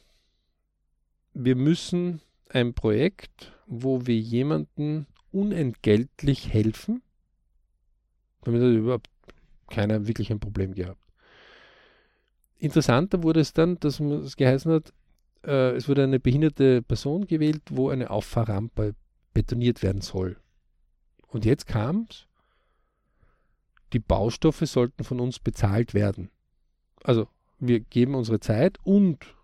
wir 1.34 1.56
müssen 1.56 2.22
ein 2.50 2.74
Projekt, 2.74 3.54
wo 3.68 4.06
wir 4.06 4.18
jemanden 4.18 5.08
unentgeltlich 5.32 6.52
helfen. 6.52 7.02
Damit 8.42 8.62
hat 8.62 8.70
überhaupt 8.70 9.10
keiner 9.70 10.08
wirklich 10.08 10.32
ein 10.32 10.40
Problem 10.40 10.74
gehabt. 10.74 11.02
Interessanter 12.58 13.24
wurde 13.24 13.40
es 13.40 13.54
dann, 13.54 13.80
dass 13.80 14.00
es 14.00 14.36
geheißen 14.36 14.72
hat, 14.72 14.94
äh, 15.46 15.76
es 15.76 15.88
wurde 15.88 16.04
eine 16.04 16.20
behinderte 16.20 16.82
Person 16.82 17.28
gewählt, 17.28 17.62
wo 17.70 17.90
eine 17.90 18.10
Auffahrrampe 18.10 18.96
betoniert 19.34 19.84
werden 19.84 20.02
soll. 20.02 20.38
Und 21.28 21.46
jetzt 21.46 21.68
kam 21.68 22.08
es, 22.10 22.28
die 23.94 24.00
Baustoffe 24.00 24.66
sollten 24.66 25.04
von 25.04 25.20
uns 25.20 25.40
bezahlt 25.40 25.94
werden. 25.94 26.30
Also 27.04 27.28
wir 27.60 27.80
geben 27.80 28.16
unsere 28.16 28.40
Zeit 28.40 28.78
und 28.84 29.36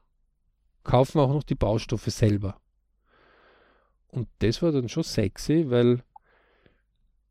kaufen 0.83 1.19
auch 1.19 1.33
noch 1.33 1.43
die 1.43 1.55
Baustoffe 1.55 2.09
selber. 2.09 2.59
Und 4.07 4.27
das 4.39 4.61
war 4.61 4.71
dann 4.71 4.89
schon 4.89 5.03
sexy, 5.03 5.65
weil 5.69 6.03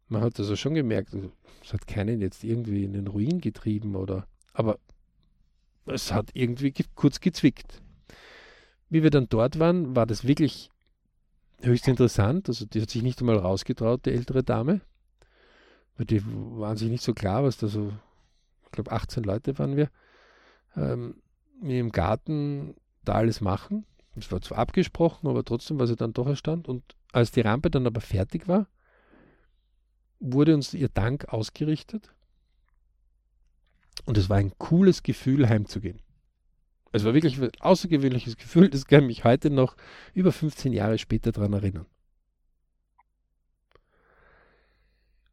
man 0.09 0.23
hat 0.23 0.39
also 0.39 0.55
schon 0.57 0.75
gemerkt, 0.75 1.15
also, 1.15 1.33
es 1.63 1.73
hat 1.73 1.87
keinen 1.87 2.21
jetzt 2.21 2.45
irgendwie 2.45 2.85
in 2.85 2.93
den 2.93 3.07
Ruin 3.07 3.41
getrieben 3.41 3.97
oder, 3.97 4.27
aber 4.53 4.79
es 5.87 6.13
hat 6.13 6.31
irgendwie 6.35 6.73
ge 6.73 6.87
kurz 6.95 7.21
gezwickt. 7.21 7.81
Wie 8.91 9.03
wir 9.03 9.11
dann 9.11 9.29
dort 9.29 9.59
waren, 9.59 9.97
war 9.97 10.07
das 10.07 10.27
wirklich 10.27 10.71
höchst 11.61 11.89
interessant. 11.89 12.49
Also 12.49 12.67
die 12.67 12.81
hat 12.81 12.91
sich 12.91 13.03
nicht 13.03 13.21
einmal 13.21 13.39
rausgetraut, 13.39 14.07
die 14.07 14.13
ältere 14.13 14.43
Dame. 14.43 14.81
Weil 15.97 16.07
die 16.07 16.23
waren 16.25 16.77
sich 16.77 16.91
nicht 16.91 17.03
so 17.03 17.15
klar, 17.15 17.45
was 17.45 17.57
da 17.57 17.69
so, 17.69 17.93
ich 18.65 18.71
glaube 18.73 18.93
18 18.93 19.25
Leute 19.25 19.59
waren 19.59 19.77
wir, 19.77 19.91
ähm, 20.77 21.17
im 21.63 21.93
Garten 21.93 22.75
da 23.05 23.15
alles 23.15 23.41
machen. 23.41 23.87
Es 24.17 24.31
war 24.31 24.41
zwar 24.41 24.59
abgesprochen, 24.59 25.29
aber 25.29 25.45
trotzdem 25.45 25.79
war 25.79 25.87
sie 25.87 25.97
dann 25.97 26.13
doch 26.13 26.27
erstaunt. 26.27 26.69
Und 26.69 26.83
als 27.13 27.33
die 27.33 27.41
Rampe 27.41 27.71
dann 27.71 27.87
aber 27.87 28.01
fertig 28.01 28.49
war, 28.49 28.69
wurde 30.21 30.55
uns 30.55 30.75
ihr 30.75 30.89
Dank 30.89 31.29
ausgerichtet. 31.29 32.15
Und 34.05 34.19
es 34.19 34.29
war 34.29 34.37
ein 34.37 34.53
cooles 34.59 35.03
Gefühl, 35.03 35.49
heimzugehen. 35.49 36.01
Es 36.93 37.05
war 37.05 37.15
wirklich 37.15 37.41
ein 37.41 37.51
außergewöhnliches 37.59 38.37
Gefühl, 38.37 38.69
das 38.71 38.87
kann 38.87 39.07
mich 39.07 39.25
heute 39.25 39.51
noch 39.51 39.77
über 40.13 40.31
15 40.31 40.73
Jahre 40.73 40.99
später 40.99 41.33
daran 41.33 41.53
erinnern. 41.53 41.87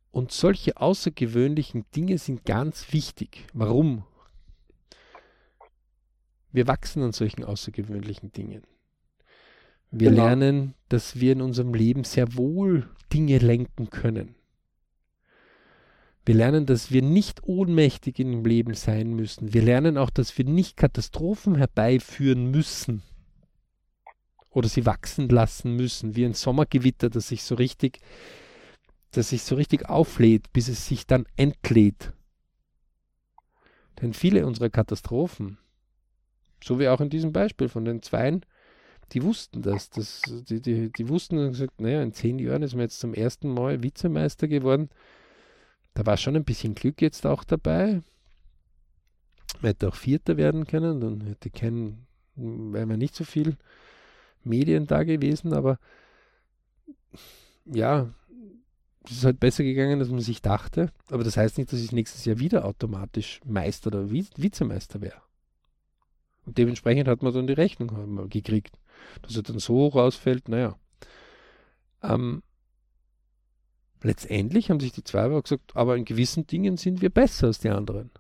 Und 0.10 0.32
solche 0.32 0.77
außergewöhnlichen 0.77 1.86
Dinge 1.95 2.17
sind 2.17 2.45
ganz 2.45 2.91
wichtig. 2.91 3.45
Warum? 3.54 4.04
Wir 6.52 6.68
wachsen 6.68 7.04
an 7.04 7.12
solchen 7.12 7.44
außergewöhnlichen 7.44 8.32
Dingen. 8.32 8.64
Wir 9.90 10.10
genau. 10.10 10.26
lernen, 10.26 10.74
dass 10.90 11.20
wir 11.20 11.34
in 11.34 11.42
unserem 11.42 11.74
Leben 11.74 12.04
sehr 12.04 12.36
wohl 12.36 12.90
Dinge 13.12 13.38
lenken 13.40 13.90
können. 13.90 14.36
Wir 16.26 16.36
lernen, 16.36 16.66
dass 16.66 16.92
wir 16.92 17.02
nicht 17.02 17.44
ohnmächtig 17.44 18.20
im 18.20 18.46
Leben 18.46 18.74
sein 18.74 19.14
müssen. 19.14 19.54
Wir 19.54 19.64
lernen 19.64 19.98
auch, 19.98 20.10
dass 20.10 20.38
wir 20.38 20.46
nicht 20.46 20.78
Katastrophen 20.78 21.56
herbeiführen 21.56 22.52
müssen 22.52 23.02
oder 24.50 24.70
sie 24.70 24.86
wachsen 24.86 25.30
lassen 25.30 25.76
müssen, 25.76 26.16
wie 26.16 26.26
ein 26.26 26.34
Sommergewitter, 26.34 27.10
das 27.10 27.30
sich 27.30 27.44
so 27.44 27.56
richtig 27.56 28.00
das 29.12 29.30
sich 29.30 29.44
so 29.44 29.56
richtig 29.56 29.90
auflädt, 29.90 30.52
bis 30.54 30.68
es 30.70 30.88
sich 30.88 31.06
dann 31.06 31.26
entlädt. 31.36 32.14
Denn 34.02 34.14
viele 34.14 34.48
unserer 34.48 34.70
Katastrophen, 34.70 35.58
so 36.63 36.80
wie 36.80 36.88
auch 36.88 37.02
in 37.02 37.10
diesem 37.10 37.32
Beispiel 37.32 37.69
von 37.69 37.86
den 37.86 38.02
Zweien, 38.02 38.45
die 39.12 39.24
wussten 39.24 39.62
das. 39.62 39.89
das 39.89 40.21
die, 40.50 40.62
die, 40.62 40.91
die 40.91 41.10
wussten 41.10 41.38
und 41.38 41.52
gesagt, 41.52 41.82
naja, 41.82 42.02
in 42.02 42.13
zehn 42.13 42.39
Jahren 42.39 42.63
ist 42.63 42.74
man 42.74 42.84
jetzt 42.84 43.00
zum 43.00 43.13
ersten 43.13 43.54
Mal 43.54 43.84
Vizemeister 43.84 44.47
geworden. 44.47 44.89
Da 45.93 46.06
war 46.06 46.17
schon 46.17 46.36
ein 46.36 46.45
bisschen 46.45 46.76
Glück 46.76 47.02
jetzt 47.02 47.26
auch 47.26 47.43
dabei. 47.43 48.02
Man 49.60 49.71
hätte 49.71 49.89
auch 49.89 49.95
Vierter 49.95 50.38
werden 50.38 50.65
können, 50.65 51.02
dann 51.02 51.21
hätte 51.21 51.50
kein, 51.50 52.06
wäre 52.36 52.86
man 52.86 53.00
nicht 53.00 53.15
so 53.15 53.26
viel 53.26 53.58
Medien 54.43 54.88
da 54.88 55.04
gewesen, 55.04 55.54
aber 55.54 55.78
ja, 57.65 58.13
es 59.04 59.12
ist 59.12 59.26
halt 59.26 59.39
besser 59.39 59.63
gegangen, 59.63 60.00
als 60.00 60.10
man 60.10 60.21
sich 60.21 60.41
dachte. 60.41 60.91
Aber 61.10 61.24
das 61.24 61.36
heißt 61.36 61.58
nicht, 61.58 61.74
dass 61.74 61.82
ich 61.82 61.91
nächstes 61.91 62.26
Jahr 62.26 62.39
wieder 62.39 62.65
automatisch 62.65 63.41
Meister 63.45 63.88
oder 63.88 64.10
Vizemeister 64.12 65.02
wäre. 65.02 65.21
Und 66.45 66.58
dementsprechend 66.58 67.08
hat 67.08 67.21
man 67.21 67.34
dann 67.34 67.47
die 67.47 67.54
Rechnung 67.54 68.30
gekriegt. 68.30 68.77
Dass 69.21 69.36
er 69.36 69.43
dann 69.43 69.60
so 69.60 69.75
hoch 69.75 69.95
ausfällt, 69.95 70.49
naja. 70.49 70.77
Ähm, 72.04 72.43
letztendlich 74.01 74.69
haben 74.69 74.80
sich 74.80 74.91
die 74.91 75.04
zwei 75.04 75.23
aber 75.23 75.41
gesagt, 75.41 75.75
aber 75.75 75.95
in 75.97 76.06
gewissen 76.06 76.47
Dingen 76.47 76.77
sind 76.77 77.01
wir 77.01 77.10
besser 77.10 77.47
als 77.47 77.60
die 77.60 77.69
anderen. 77.69 78.12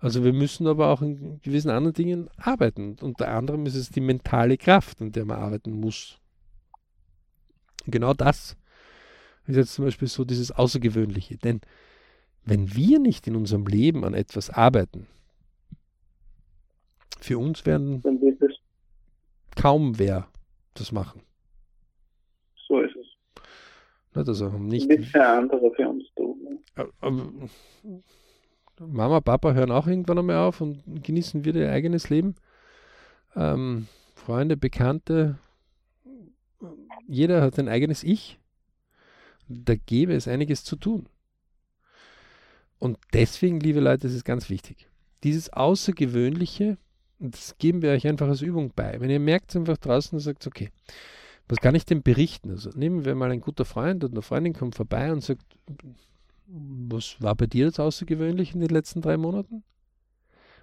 Also 0.00 0.22
wir 0.22 0.32
müssen 0.32 0.66
aber 0.66 0.88
auch 0.88 1.02
in 1.02 1.40
gewissen 1.42 1.70
anderen 1.70 1.94
Dingen 1.94 2.30
arbeiten. 2.36 2.90
Und 2.90 3.02
unter 3.02 3.28
anderem 3.28 3.66
ist 3.66 3.74
es 3.74 3.90
die 3.90 4.00
mentale 4.00 4.56
Kraft, 4.56 5.00
an 5.00 5.12
der 5.12 5.24
man 5.24 5.38
arbeiten 5.38 5.72
muss. 5.72 6.18
Und 7.84 7.92
genau 7.92 8.14
das 8.14 8.56
ist 9.46 9.56
jetzt 9.56 9.74
zum 9.74 9.86
Beispiel 9.86 10.08
so 10.08 10.24
dieses 10.24 10.52
Außergewöhnliche. 10.52 11.36
Denn 11.36 11.60
wenn 12.44 12.74
wir 12.74 12.98
nicht 13.00 13.26
in 13.26 13.34
unserem 13.34 13.66
Leben 13.66 14.04
an 14.04 14.14
etwas 14.14 14.50
arbeiten, 14.50 15.06
für 17.20 17.38
uns 17.38 17.66
werden 17.66 18.02
kaum 19.56 19.98
wer 19.98 20.28
das 20.74 20.92
machen. 20.92 21.22
So 22.66 22.80
ist 22.80 22.96
es. 22.96 23.06
Nicht, 24.14 24.28
also 24.28 24.48
nicht 24.50 24.88
Bisher 24.88 25.38
andere 25.38 25.70
für 25.74 25.88
uns 25.88 26.04
tun. 26.14 26.60
Mama, 28.80 29.20
Papa 29.20 29.52
hören 29.52 29.72
auch 29.72 29.86
irgendwann 29.86 30.18
einmal 30.18 30.36
auf 30.36 30.60
und 30.60 30.82
genießen 31.02 31.44
wieder 31.44 31.60
ihr 31.60 31.72
eigenes 31.72 32.10
Leben. 32.10 32.36
Ähm, 33.34 33.88
Freunde, 34.14 34.56
Bekannte, 34.56 35.38
jeder 37.06 37.42
hat 37.42 37.58
ein 37.58 37.68
eigenes 37.68 38.04
Ich 38.04 38.38
da 39.48 39.74
gäbe 39.74 40.14
es 40.14 40.28
einiges 40.28 40.64
zu 40.64 40.76
tun. 40.76 41.08
Und 42.78 42.98
deswegen, 43.12 43.58
liebe 43.58 43.80
Leute, 43.80 44.06
ist 44.06 44.14
es 44.14 44.24
ganz 44.24 44.50
wichtig. 44.50 44.88
Dieses 45.24 45.52
Außergewöhnliche, 45.52 46.78
das 47.18 47.56
geben 47.58 47.82
wir 47.82 47.90
euch 47.90 48.06
einfach 48.06 48.28
als 48.28 48.42
Übung 48.42 48.72
bei. 48.74 49.00
Wenn 49.00 49.10
ihr 49.10 49.20
merkt 49.20 49.54
einfach 49.56 49.76
draußen 49.76 50.16
und 50.16 50.20
sagt, 50.20 50.46
okay, 50.46 50.70
was 51.48 51.58
kann 51.58 51.74
ich 51.74 51.84
denn 51.84 52.02
berichten? 52.02 52.50
Also 52.50 52.70
nehmen 52.70 53.04
wir 53.04 53.14
mal 53.14 53.30
ein 53.30 53.40
guter 53.40 53.64
Freund 53.64 54.04
oder 54.04 54.12
eine 54.12 54.22
Freundin 54.22 54.52
kommt 54.52 54.74
vorbei 54.74 55.10
und 55.12 55.22
sagt, 55.22 55.42
was 56.46 57.20
war 57.20 57.34
bei 57.34 57.46
dir 57.46 57.66
das 57.66 57.80
außergewöhnlich 57.80 58.54
in 58.54 58.60
den 58.60 58.70
letzten 58.70 59.00
drei 59.00 59.16
Monaten? 59.16 59.64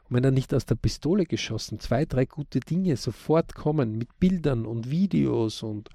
Und 0.08 0.16
wenn 0.16 0.24
dann 0.24 0.36
nicht 0.36 0.54
aus 0.54 0.66
der 0.66 0.76
Pistole 0.76 1.26
geschossen 1.26 1.80
zwei, 1.80 2.06
drei 2.06 2.26
gute 2.26 2.60
Dinge 2.60 2.96
sofort 2.96 3.56
kommen 3.56 3.98
mit 3.98 4.20
Bildern 4.20 4.66
und 4.66 4.90
Videos 4.90 5.64
und 5.64 5.90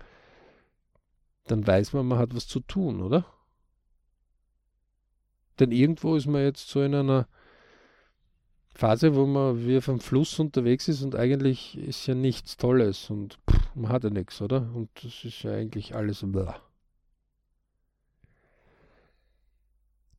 dann 1.44 1.66
weiß 1.66 1.92
man, 1.92 2.06
man 2.06 2.18
hat 2.18 2.34
was 2.34 2.46
zu 2.46 2.60
tun, 2.60 3.00
oder? 3.00 3.24
Denn 5.58 5.72
irgendwo 5.72 6.16
ist 6.16 6.26
man 6.26 6.42
jetzt 6.42 6.68
so 6.68 6.82
in 6.82 6.94
einer 6.94 7.28
Phase, 8.74 9.14
wo 9.14 9.26
man 9.26 9.66
wie 9.66 9.78
auf 9.78 9.88
einem 9.88 10.00
Fluss 10.00 10.38
unterwegs 10.38 10.88
ist 10.88 11.02
und 11.02 11.14
eigentlich 11.14 11.76
ist 11.76 12.06
ja 12.06 12.14
nichts 12.14 12.56
Tolles 12.56 13.10
und 13.10 13.38
pff, 13.50 13.74
man 13.74 13.92
hat 13.92 14.04
ja 14.04 14.10
nichts, 14.10 14.40
oder? 14.40 14.70
Und 14.74 14.90
das 15.02 15.24
ist 15.24 15.42
ja 15.42 15.52
eigentlich 15.52 15.94
alles. 15.94 16.24
Blah. 16.24 16.60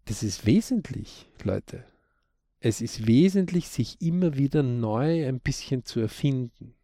Das 0.06 0.24
ist 0.24 0.46
wesentlich, 0.46 1.28
Leute. 1.44 1.86
Es 2.60 2.82
ist 2.82 3.08
wesentlich, 3.08 3.70
sich 3.70 4.02
immer 4.02 4.36
wieder 4.36 4.62
neu 4.62 5.28
ein 5.28 5.40
bisschen 5.40 5.84
zu 5.84 6.00
erfinden. 6.00 6.76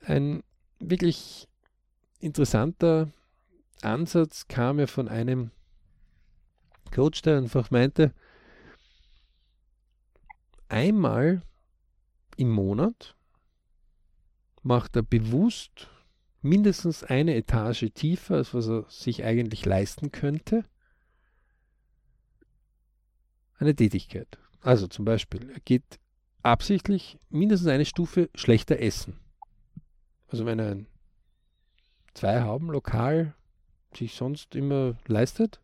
Ein 0.00 0.42
wirklich 0.78 1.48
interessanter 2.20 3.12
Ansatz 3.82 4.48
kam 4.48 4.78
ja 4.78 4.86
von 4.86 5.08
einem 5.08 5.50
Coach, 6.92 7.22
der 7.22 7.38
einfach 7.38 7.70
meinte, 7.70 8.14
einmal 10.72 11.42
im 12.36 12.50
Monat 12.50 13.14
macht 14.62 14.96
er 14.96 15.02
bewusst 15.02 15.88
mindestens 16.40 17.04
eine 17.04 17.36
Etage 17.36 17.86
tiefer, 17.94 18.36
als 18.36 18.54
was 18.54 18.68
er 18.68 18.84
sich 18.88 19.24
eigentlich 19.24 19.64
leisten 19.64 20.10
könnte, 20.10 20.64
eine 23.58 23.74
Tätigkeit. 23.74 24.38
Also 24.60 24.86
zum 24.88 25.04
Beispiel, 25.04 25.50
er 25.50 25.60
geht 25.60 26.00
absichtlich 26.42 27.18
mindestens 27.28 27.68
eine 27.68 27.84
Stufe 27.84 28.28
schlechter 28.34 28.80
essen. 28.80 29.20
Also 30.28 30.46
wenn 30.46 30.58
er 30.58 30.70
ein 30.72 30.86
Zwei-Hauben-Lokal 32.14 33.34
sich 33.94 34.14
sonst 34.14 34.54
immer 34.54 34.96
leistet 35.06 35.60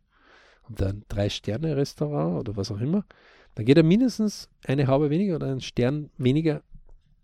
und 0.63 0.81
ein 0.81 1.03
Drei-Sterne-Restaurant 1.09 2.39
oder 2.39 2.55
was 2.55 2.71
auch 2.71 2.79
immer, 2.79 3.05
dann 3.55 3.65
geht 3.65 3.77
er 3.77 3.83
mindestens 3.83 4.49
eine 4.65 4.87
Haube 4.87 5.09
weniger 5.09 5.35
oder 5.35 5.47
einen 5.47 5.61
Stern 5.61 6.09
weniger 6.17 6.63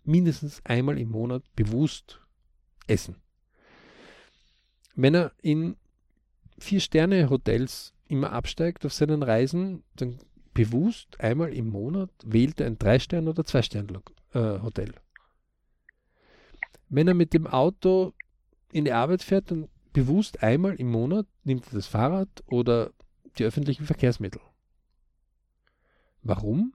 mindestens 0.04 0.60
einmal 0.64 0.98
im 0.98 1.10
Monat 1.10 1.42
bewusst 1.56 2.20
essen. 2.86 3.16
Wenn 4.94 5.14
er 5.14 5.32
in 5.42 5.76
Vier-Sterne-Hotels 6.58 7.92
immer 8.08 8.32
absteigt 8.32 8.86
auf 8.86 8.92
seinen 8.92 9.22
Reisen, 9.22 9.82
dann 9.96 10.18
bewusst 10.54 11.20
einmal 11.20 11.52
im 11.52 11.68
Monat 11.68 12.10
wählt 12.24 12.60
er 12.60 12.66
ein 12.66 12.78
Drei-Stern- 12.78 13.28
oder 13.28 13.44
Zwei-Stern-Hotel. 13.44 14.94
Wenn 16.88 17.08
er 17.08 17.14
mit 17.14 17.34
dem 17.34 17.46
Auto 17.46 18.14
in 18.72 18.84
die 18.84 18.92
Arbeit 18.92 19.22
fährt, 19.22 19.50
dann 19.50 19.68
bewusst 19.92 20.42
einmal 20.42 20.76
im 20.76 20.90
Monat 20.90 21.26
nimmt 21.44 21.66
er 21.66 21.74
das 21.74 21.86
Fahrrad 21.86 22.28
oder 22.46 22.92
die 23.38 23.44
öffentlichen 23.44 23.84
Verkehrsmittel. 23.84 24.40
Warum? 26.26 26.74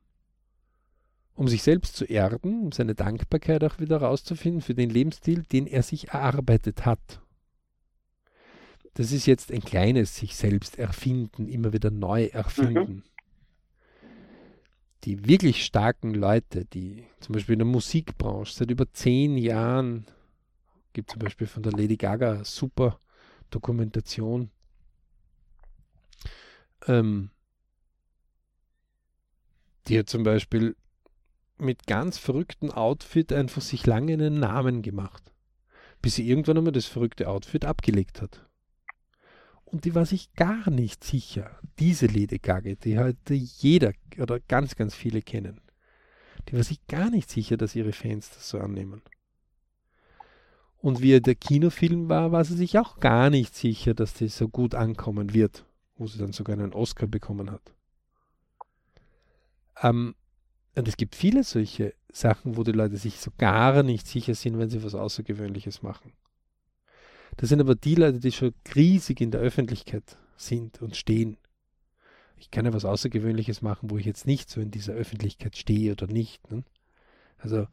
Um 1.36 1.48
sich 1.48 1.64
selbst 1.64 1.96
zu 1.96 2.06
erden, 2.06 2.66
um 2.66 2.72
seine 2.72 2.96
Dankbarkeit 2.96 3.64
auch 3.64 3.80
wieder 3.80 4.00
herauszufinden 4.00 4.62
für 4.62 4.76
den 4.76 4.90
Lebensstil, 4.90 5.44
den 5.44 5.68
er 5.68 5.84
sich 5.84 6.10
erarbeitet 6.10 6.86
hat. 6.86 7.22
Das 8.94 9.12
ist 9.12 9.26
jetzt 9.26 9.52
ein 9.52 9.62
kleines 9.62 10.16
sich 10.16 10.36
selbst 10.36 10.78
erfinden, 10.78 11.48
immer 11.48 11.74
wieder 11.74 11.92
neu 11.92 12.26
erfinden. 12.26 12.96
Mhm. 12.96 13.04
Die 15.06 15.26
wirklich 15.26 15.66
starken 15.66 16.14
Leute, 16.14 16.66
die 16.66 17.06
zum 17.20 17.34
Beispiel 17.34 17.54
in 17.54 17.60
der 17.60 17.68
Musikbranche 17.68 18.54
seit 18.54 18.70
über 18.70 18.92
zehn 18.94 19.38
Jahren, 19.38 20.06
gibt 20.94 21.10
zum 21.10 21.20
Beispiel 21.20 21.48
von 21.48 21.64
der 21.64 21.72
Lady 21.72 21.98
Gaga 21.98 22.44
super 22.44 23.00
Dokumentation, 23.50 24.52
ähm, 26.88 27.32
die 29.88 29.98
hat 30.00 30.10
zum 30.10 30.24
Beispiel 30.24 30.76
mit 31.58 31.86
ganz 31.88 32.18
verrückten 32.18 32.72
Outfit 32.72 33.32
einfach 33.32 33.62
sich 33.62 33.86
lange 33.86 34.14
einen 34.14 34.40
Namen 34.40 34.82
gemacht, 34.82 35.32
bis 36.02 36.16
sie 36.16 36.28
irgendwann 36.28 36.58
einmal 36.58 36.74
das 36.74 36.86
verrückte 36.86 37.30
Outfit 37.30 37.66
abgelegt 37.66 38.22
hat. 38.22 38.48
Und 39.66 39.86
die 39.86 39.96
war 39.96 40.06
sich 40.06 40.34
gar 40.34 40.70
nicht 40.70 41.04
sicher, 41.04 41.60
diese 41.80 42.08
Lady 42.08 42.40
Gaga, 42.40 42.74
die 42.76 43.00
heute 43.00 43.34
jeder 43.34 43.94
oder 44.18 44.40
ganz, 44.40 44.76
ganz 44.76 44.96
viele 44.96 45.22
kennen, 45.22 45.62
die 46.50 46.54
war 46.54 46.64
sich 46.64 46.86
gar 46.88 47.10
nicht 47.10 47.30
sicher, 47.30 47.56
dass 47.58 47.76
ihre 47.76 47.94
Fans 47.94 48.30
das 48.32 48.50
so 48.50 48.60
annehmen. 48.60 49.02
Und 50.78 51.02
wie 51.02 51.22
der 51.22 51.36
Kinofilm 51.36 52.10
war, 52.10 52.32
war 52.32 52.44
sie 52.44 52.56
sich 52.56 52.80
auch 52.80 53.00
gar 53.00 53.30
nicht 53.30 53.56
sicher, 53.56 53.94
dass 53.94 54.16
das 54.16 54.36
so 54.36 54.50
gut 54.50 54.74
ankommen 54.74 55.34
wird, 55.34 55.64
wo 55.96 56.08
sie 56.08 56.18
dann 56.18 56.34
sogar 56.34 56.58
einen 56.58 56.74
Oscar 56.74 57.06
bekommen 57.06 57.52
hat. 57.52 57.74
Ähm, 59.82 60.16
und 60.76 60.88
es 60.88 60.98
gibt 60.98 61.16
viele 61.16 61.44
solche 61.44 61.94
Sachen, 62.12 62.56
wo 62.56 62.64
die 62.64 62.72
Leute 62.72 62.98
sich 62.98 63.20
so 63.20 63.32
gar 63.38 63.84
nicht 63.84 64.08
sicher 64.08 64.36
sind, 64.36 64.58
wenn 64.58 64.70
sie 64.70 64.84
was 64.84 64.96
Außergewöhnliches 64.96 65.82
machen. 65.82 66.14
Das 67.38 67.50
sind 67.50 67.60
aber 67.60 67.76
die 67.76 67.96
Leute, 67.96 68.20
die 68.20 68.32
schon 68.32 68.54
riesig 68.76 69.22
in 69.22 69.32
der 69.32 69.42
Öffentlichkeit 69.42 70.18
sind 70.36 70.82
und 70.82 70.96
stehen. 70.96 71.38
Ich 72.38 72.52
kann 72.52 72.66
ja 72.66 72.74
was 72.74 72.86
Außergewöhnliches 72.86 73.62
machen, 73.62 73.92
wo 73.92 73.98
ich 73.98 74.06
jetzt 74.06 74.28
nicht 74.28 74.50
so 74.50 74.62
in 74.62 74.72
dieser 74.72 74.94
Öffentlichkeit 74.94 75.56
stehe 75.56 75.92
oder 75.92 76.08
nicht. 76.08 76.50
Ne? 76.52 76.64
Also, 77.38 77.68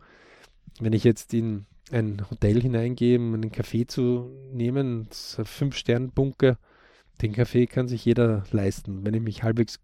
wenn 0.81 0.93
ich 0.93 1.05
jetzt 1.05 1.35
in 1.35 1.67
ein 1.91 2.29
Hotel 2.31 2.61
hineingehe, 2.61 3.19
um 3.19 3.35
einen 3.35 3.51
Kaffee 3.53 3.87
zu 3.87 4.31
nehmen, 4.53 5.09
Fünf-Sterne-Bunker, 5.11 6.59
den 7.23 7.33
Kaffee 7.33 7.67
kann 7.67 7.89
sich 7.89 8.05
jeder 8.05 8.45
leisten. 8.53 9.05
Wenn 9.05 9.15
ich 9.15 9.23
mich 9.23 9.43
halbwegs 9.43 9.81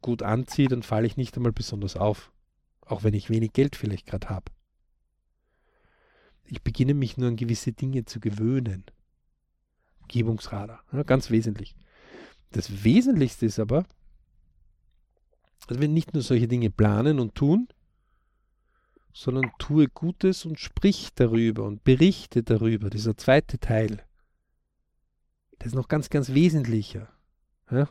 gut 0.00 0.22
anziehe, 0.22 0.68
dann 0.68 0.82
falle 0.82 1.06
ich 1.06 1.16
nicht 1.16 1.36
einmal 1.36 1.52
besonders 1.52 1.96
auf. 1.96 2.32
Auch 2.86 3.04
wenn 3.04 3.14
ich 3.14 3.30
wenig 3.30 3.52
Geld 3.52 3.76
vielleicht 3.76 4.06
gerade 4.06 4.28
habe. 4.28 4.50
Ich 6.44 6.62
beginne 6.62 6.94
mich 6.94 7.16
nur 7.16 7.28
an 7.28 7.36
gewisse 7.36 7.72
Dinge 7.72 8.04
zu 8.04 8.18
gewöhnen. 8.18 8.84
Umgebungsradar, 10.02 10.82
ja, 10.92 11.04
ganz 11.04 11.30
wesentlich. 11.30 11.76
Das 12.50 12.82
Wesentlichste 12.82 13.46
ist 13.46 13.60
aber, 13.60 13.84
dass 15.68 15.78
wir 15.78 15.86
nicht 15.86 16.14
nur 16.14 16.22
solche 16.22 16.48
Dinge 16.48 16.70
planen 16.70 17.20
und 17.20 17.36
tun, 17.36 17.68
sondern 19.12 19.52
tue 19.58 19.88
Gutes 19.88 20.44
und 20.44 20.58
sprich 20.58 21.10
darüber 21.14 21.64
und 21.64 21.84
berichte 21.84 22.42
darüber. 22.42 22.90
Dieser 22.90 23.16
zweite 23.16 23.58
Teil, 23.58 24.04
der 25.60 25.66
ist 25.66 25.74
noch 25.74 25.88
ganz, 25.88 26.10
ganz 26.10 26.32
wesentlicher. 26.34 27.08
Ja? 27.70 27.88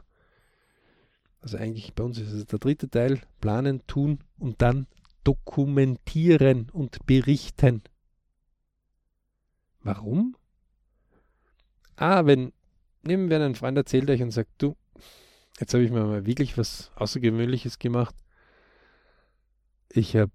Also 1.41 1.57
eigentlich 1.57 1.93
bei 1.93 2.03
uns 2.03 2.17
ist 2.17 2.31
es 2.31 2.45
der 2.45 2.59
dritte 2.59 2.89
Teil, 2.89 3.21
planen, 3.39 3.85
tun 3.87 4.19
und 4.37 4.61
dann 4.61 4.87
dokumentieren 5.23 6.69
und 6.71 7.05
berichten. 7.05 7.81
Warum? 9.81 10.35
Ah, 11.95 12.25
wenn, 12.25 12.51
nehmen 13.03 13.29
wir 13.29 13.37
einen 13.37 13.55
Freund 13.55 13.77
erzählt 13.77 14.09
euch 14.09 14.21
und 14.21 14.31
sagt, 14.31 14.49
du, 14.57 14.75
jetzt 15.59 15.73
habe 15.73 15.83
ich 15.83 15.91
mir 15.91 16.03
mal 16.03 16.25
wirklich 16.25 16.57
was 16.57 16.91
Außergewöhnliches 16.95 17.79
gemacht. 17.79 18.15
Ich 19.89 20.15
habe 20.15 20.31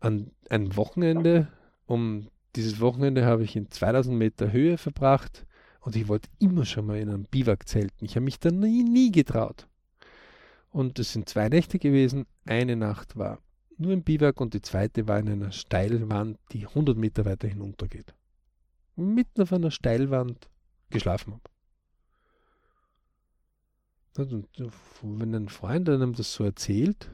an 0.00 0.30
ein 0.50 0.76
Wochenende, 0.76 1.48
um 1.86 2.28
dieses 2.56 2.80
Wochenende 2.80 3.24
habe 3.24 3.44
ich 3.44 3.56
in 3.56 3.70
2000 3.70 4.16
Meter 4.16 4.52
Höhe 4.52 4.78
verbracht 4.78 5.46
und 5.80 5.94
ich 5.96 6.08
wollte 6.08 6.28
immer 6.38 6.64
schon 6.64 6.86
mal 6.86 6.98
in 6.98 7.08
einem 7.08 7.24
Biwak 7.24 7.68
zelten. 7.68 8.04
Ich 8.04 8.16
habe 8.16 8.24
mich 8.24 8.40
da 8.40 8.50
nie, 8.50 8.82
nie 8.82 9.12
getraut. 9.12 9.67
Und 10.70 10.98
es 10.98 11.12
sind 11.12 11.28
zwei 11.28 11.48
Nächte 11.48 11.78
gewesen. 11.78 12.26
Eine 12.44 12.76
Nacht 12.76 13.16
war 13.16 13.40
nur 13.78 13.92
im 13.92 14.02
Biwak 14.02 14.40
und 14.40 14.54
die 14.54 14.60
zweite 14.60 15.06
war 15.08 15.18
in 15.18 15.28
einer 15.28 15.52
Steilwand, 15.52 16.38
die 16.52 16.66
100 16.66 16.96
Meter 16.96 17.24
weiter 17.24 17.48
hinuntergeht. 17.48 18.14
Mitten 18.96 19.42
auf 19.42 19.52
einer 19.52 19.70
Steilwand 19.70 20.48
geschlafen 20.90 21.34
habe. 21.34 21.42
Und 24.32 24.48
wenn 25.02 25.34
ein 25.34 25.48
Freund 25.48 25.88
einem 25.88 26.12
das 26.12 26.32
so 26.32 26.42
erzählt, 26.42 27.08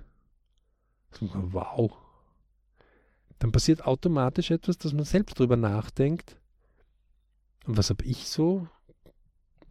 wow, 1.21 1.93
dann 3.39 3.53
passiert 3.53 3.85
automatisch 3.85 4.51
etwas, 4.51 4.79
dass 4.79 4.95
man 4.95 5.05
selbst 5.05 5.39
drüber 5.39 5.57
nachdenkt. 5.57 6.41
Und 7.67 7.77
was 7.77 7.91
habe 7.91 8.05
ich 8.05 8.27
so 8.29 8.69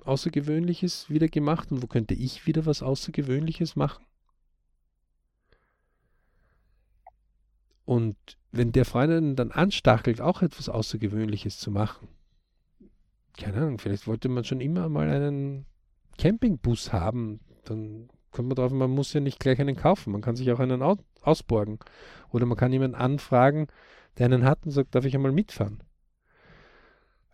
Außergewöhnliches 0.05 1.09
wieder 1.09 1.27
gemacht 1.27 1.71
und 1.71 1.81
wo 1.81 1.87
könnte 1.87 2.13
ich 2.13 2.45
wieder 2.45 2.65
was 2.65 2.83
Außergewöhnliches 2.83 3.75
machen? 3.75 4.05
Und 7.85 8.15
wenn 8.51 8.71
der 8.71 8.85
Freund 8.85 9.37
dann 9.37 9.51
anstachelt, 9.51 10.21
auch 10.21 10.41
etwas 10.41 10.69
Außergewöhnliches 10.69 11.59
zu 11.59 11.71
machen, 11.71 12.07
keine 13.37 13.57
Ahnung, 13.57 13.79
vielleicht 13.79 14.07
wollte 14.07 14.29
man 14.29 14.43
schon 14.43 14.61
immer 14.61 14.89
mal 14.89 15.09
einen 15.09 15.65
Campingbus 16.17 16.93
haben, 16.93 17.39
dann 17.65 18.09
kommt 18.31 18.49
man 18.49 18.55
drauf, 18.55 18.71
man 18.71 18.91
muss 18.91 19.13
ja 19.13 19.19
nicht 19.19 19.39
gleich 19.39 19.59
einen 19.59 19.75
kaufen, 19.75 20.11
man 20.11 20.21
kann 20.21 20.35
sich 20.35 20.51
auch 20.51 20.59
einen 20.59 20.81
ausborgen. 21.21 21.79
Oder 22.29 22.45
man 22.45 22.57
kann 22.57 22.71
jemanden 22.71 22.95
anfragen, 22.95 23.67
der 24.17 24.25
einen 24.25 24.43
hat 24.43 24.65
und 24.65 24.71
sagt, 24.71 24.95
darf 24.95 25.05
ich 25.05 25.15
einmal 25.15 25.31
mitfahren? 25.31 25.81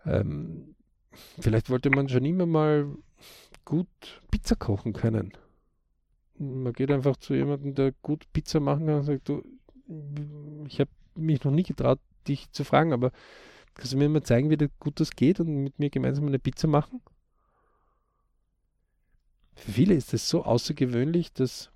Ähm, 0.04 0.74
vielleicht 1.40 1.70
wollte 1.70 1.90
man 1.90 2.08
schon 2.08 2.24
immer 2.24 2.46
mal 2.46 2.86
gut 3.64 3.88
Pizza 4.30 4.56
kochen 4.56 4.92
können. 4.92 5.32
man 6.38 6.72
geht 6.72 6.90
einfach 6.90 7.16
zu 7.16 7.34
jemandem, 7.34 7.74
der 7.74 7.92
gut 8.02 8.32
Pizza 8.32 8.60
machen 8.60 8.86
kann 8.86 8.96
und 8.96 9.04
sagt, 9.04 9.28
du, 9.28 9.42
ich 10.66 10.80
habe 10.80 10.90
mich 11.14 11.44
noch 11.44 11.52
nie 11.52 11.62
getraut, 11.62 12.00
dich 12.26 12.50
zu 12.52 12.64
fragen, 12.64 12.92
aber 12.92 13.12
kannst 13.74 13.92
du 13.92 13.96
mir 13.96 14.08
mal 14.08 14.22
zeigen, 14.22 14.50
wie 14.50 14.68
gut 14.78 15.00
das 15.00 15.10
geht 15.10 15.40
und 15.40 15.62
mit 15.62 15.78
mir 15.78 15.90
gemeinsam 15.90 16.26
eine 16.26 16.38
Pizza 16.38 16.66
machen? 16.66 17.00
Für 19.54 19.72
viele 19.72 19.94
ist 19.94 20.12
das 20.12 20.28
so 20.28 20.44
außergewöhnlich, 20.44 21.32
dass 21.32 21.70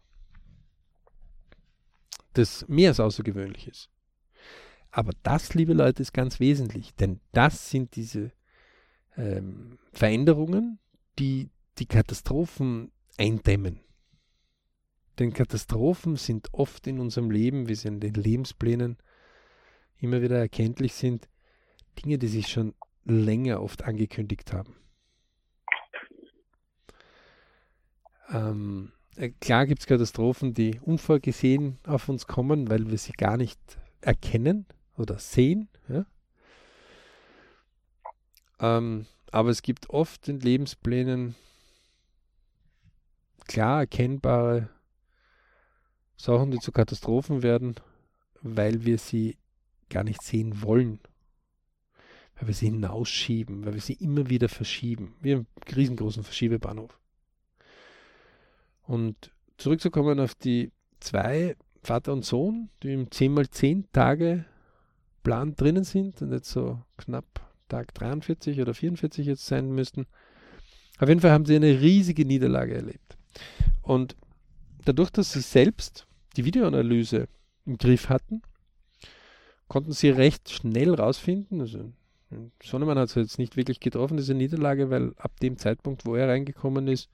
das 2.32 2.66
mehr 2.68 2.90
als 2.90 3.00
außergewöhnlich 3.00 3.68
ist. 3.68 3.90
Aber 4.90 5.12
das, 5.22 5.54
liebe 5.54 5.74
Leute, 5.74 6.02
ist 6.02 6.12
ganz 6.12 6.40
wesentlich, 6.40 6.94
denn 6.94 7.20
das 7.32 7.70
sind 7.70 7.96
diese 7.96 8.32
ähm, 9.16 9.78
Veränderungen, 9.92 10.78
die 11.18 11.50
die 11.78 11.86
Katastrophen 11.86 12.92
eindämmen. 13.18 13.80
Denn 15.18 15.32
Katastrophen 15.32 16.16
sind 16.16 16.52
oft 16.52 16.86
in 16.86 16.98
unserem 16.98 17.30
Leben, 17.30 17.68
wie 17.68 17.74
sie 17.74 17.88
in 17.88 18.00
den 18.00 18.14
Lebensplänen 18.14 18.96
immer 19.98 20.22
wieder 20.22 20.38
erkenntlich 20.38 20.94
sind, 20.94 21.28
Dinge, 22.02 22.18
die 22.18 22.26
sich 22.26 22.48
schon 22.48 22.74
länger 23.04 23.62
oft 23.62 23.84
angekündigt 23.84 24.52
haben. 24.52 24.74
Ähm, 28.30 28.92
äh, 29.16 29.30
klar 29.40 29.66
gibt 29.66 29.80
es 29.80 29.86
Katastrophen, 29.86 30.54
die 30.54 30.80
unvorgesehen 30.80 31.78
auf 31.86 32.08
uns 32.08 32.26
kommen, 32.26 32.68
weil 32.68 32.90
wir 32.90 32.98
sie 32.98 33.12
gar 33.12 33.36
nicht 33.36 33.60
erkennen 34.00 34.66
oder 34.96 35.18
sehen. 35.18 35.68
Ja? 35.88 36.06
Ähm, 38.60 39.06
aber 39.30 39.50
es 39.50 39.62
gibt 39.62 39.90
oft 39.90 40.28
in 40.28 40.40
Lebensplänen 40.40 41.34
klar 43.46 43.80
erkennbare 43.80 44.68
Sachen, 46.16 46.50
die 46.50 46.58
zu 46.58 46.72
Katastrophen 46.72 47.42
werden, 47.42 47.74
weil 48.40 48.84
wir 48.84 48.98
sie 48.98 49.36
gar 49.90 50.04
nicht 50.04 50.22
sehen 50.22 50.62
wollen. 50.62 51.00
Weil 52.36 52.48
wir 52.48 52.54
sie 52.54 52.66
hinausschieben, 52.66 53.64
weil 53.64 53.74
wir 53.74 53.80
sie 53.80 53.94
immer 53.94 54.28
wieder 54.28 54.48
verschieben. 54.48 55.16
Wie 55.20 55.34
einen 55.34 55.46
riesengroßen 55.74 56.24
Verschiebebahnhof. 56.24 56.98
Und 58.82 59.32
zurückzukommen 59.56 60.20
auf 60.20 60.34
die 60.34 60.72
zwei, 61.00 61.56
Vater 61.82 62.12
und 62.12 62.24
Sohn, 62.24 62.70
die 62.82 62.92
im 62.92 63.08
10x10 63.08 63.84
Tage 63.92 64.44
Plan 65.22 65.54
drinnen 65.54 65.84
sind 65.84 66.20
und 66.22 66.32
jetzt 66.32 66.50
so 66.50 66.82
knapp 66.96 67.53
Tag 67.74 67.92
43 67.94 68.60
oder 68.60 68.72
44 68.72 69.26
jetzt 69.26 69.46
sein 69.46 69.72
müssten. 69.72 70.06
Auf 70.98 71.08
jeden 71.08 71.20
Fall 71.20 71.32
haben 71.32 71.44
sie 71.44 71.56
eine 71.56 71.80
riesige 71.80 72.24
Niederlage 72.24 72.74
erlebt. 72.74 73.16
Und 73.82 74.14
dadurch, 74.84 75.10
dass 75.10 75.32
sie 75.32 75.40
selbst 75.40 76.06
die 76.36 76.44
Videoanalyse 76.44 77.26
im 77.66 77.76
Griff 77.76 78.08
hatten, 78.08 78.42
konnten 79.66 79.90
sie 79.90 80.10
recht 80.10 80.50
schnell 80.50 80.94
rausfinden, 80.94 81.60
also 81.60 81.92
Sonnemann 82.62 82.98
hat 82.98 83.08
es 83.08 83.14
jetzt 83.16 83.38
nicht 83.38 83.56
wirklich 83.56 83.80
getroffen, 83.80 84.16
diese 84.16 84.34
Niederlage, 84.34 84.90
weil 84.90 85.14
ab 85.16 85.38
dem 85.40 85.58
Zeitpunkt, 85.58 86.06
wo 86.06 86.14
er 86.14 86.28
reingekommen 86.28 86.86
ist, 86.86 87.08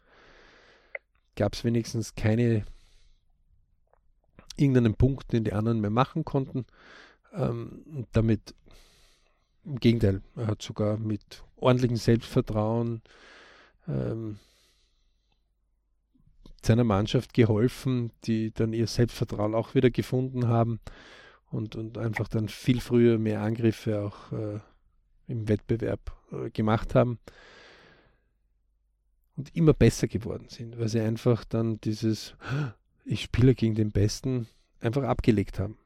gab 1.36 1.54
es 1.54 1.64
wenigstens 1.64 2.14
keine 2.14 2.64
irgendeinen 4.56 4.94
Punkt, 4.94 5.32
den 5.32 5.44
die 5.44 5.52
anderen 5.54 5.80
mehr 5.80 5.90
machen 5.90 6.24
konnten. 6.24 6.66
Ähm, 7.32 8.06
damit 8.12 8.54
im 9.64 9.78
Gegenteil, 9.78 10.22
er 10.36 10.46
hat 10.46 10.62
sogar 10.62 10.96
mit 10.96 11.42
ordentlichem 11.56 11.96
Selbstvertrauen 11.96 13.02
ähm, 13.86 14.38
seiner 16.62 16.84
Mannschaft 16.84 17.32
geholfen, 17.34 18.12
die 18.24 18.52
dann 18.52 18.72
ihr 18.72 18.86
Selbstvertrauen 18.86 19.54
auch 19.54 19.74
wieder 19.74 19.90
gefunden 19.90 20.48
haben 20.48 20.80
und, 21.50 21.76
und 21.76 21.98
einfach 21.98 22.28
dann 22.28 22.48
viel 22.48 22.80
früher 22.80 23.18
mehr 23.18 23.40
Angriffe 23.42 24.02
auch 24.02 24.32
äh, 24.32 24.60
im 25.26 25.48
Wettbewerb 25.48 26.12
äh, 26.32 26.50
gemacht 26.50 26.94
haben 26.94 27.18
und 29.36 29.54
immer 29.56 29.72
besser 29.72 30.08
geworden 30.08 30.48
sind, 30.48 30.78
weil 30.78 30.88
sie 30.88 31.00
einfach 31.00 31.44
dann 31.44 31.80
dieses 31.80 32.34
Ich 33.04 33.22
spiele 33.22 33.54
gegen 33.54 33.74
den 33.74 33.90
Besten 33.90 34.46
einfach 34.80 35.02
abgelegt 35.04 35.58
haben. 35.58 35.76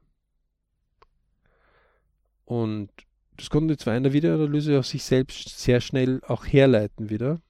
Und 2.44 2.90
das 3.36 3.50
konnten 3.50 3.68
die 3.68 3.76
zwei 3.76 3.96
in 3.96 4.02
der 4.02 4.12
Videoanalyse 4.12 4.78
auch 4.78 4.84
sich 4.84 5.02
selbst 5.02 5.58
sehr 5.58 5.80
schnell 5.80 6.20
auch 6.26 6.46
herleiten 6.46 7.10
wieder. 7.10 7.40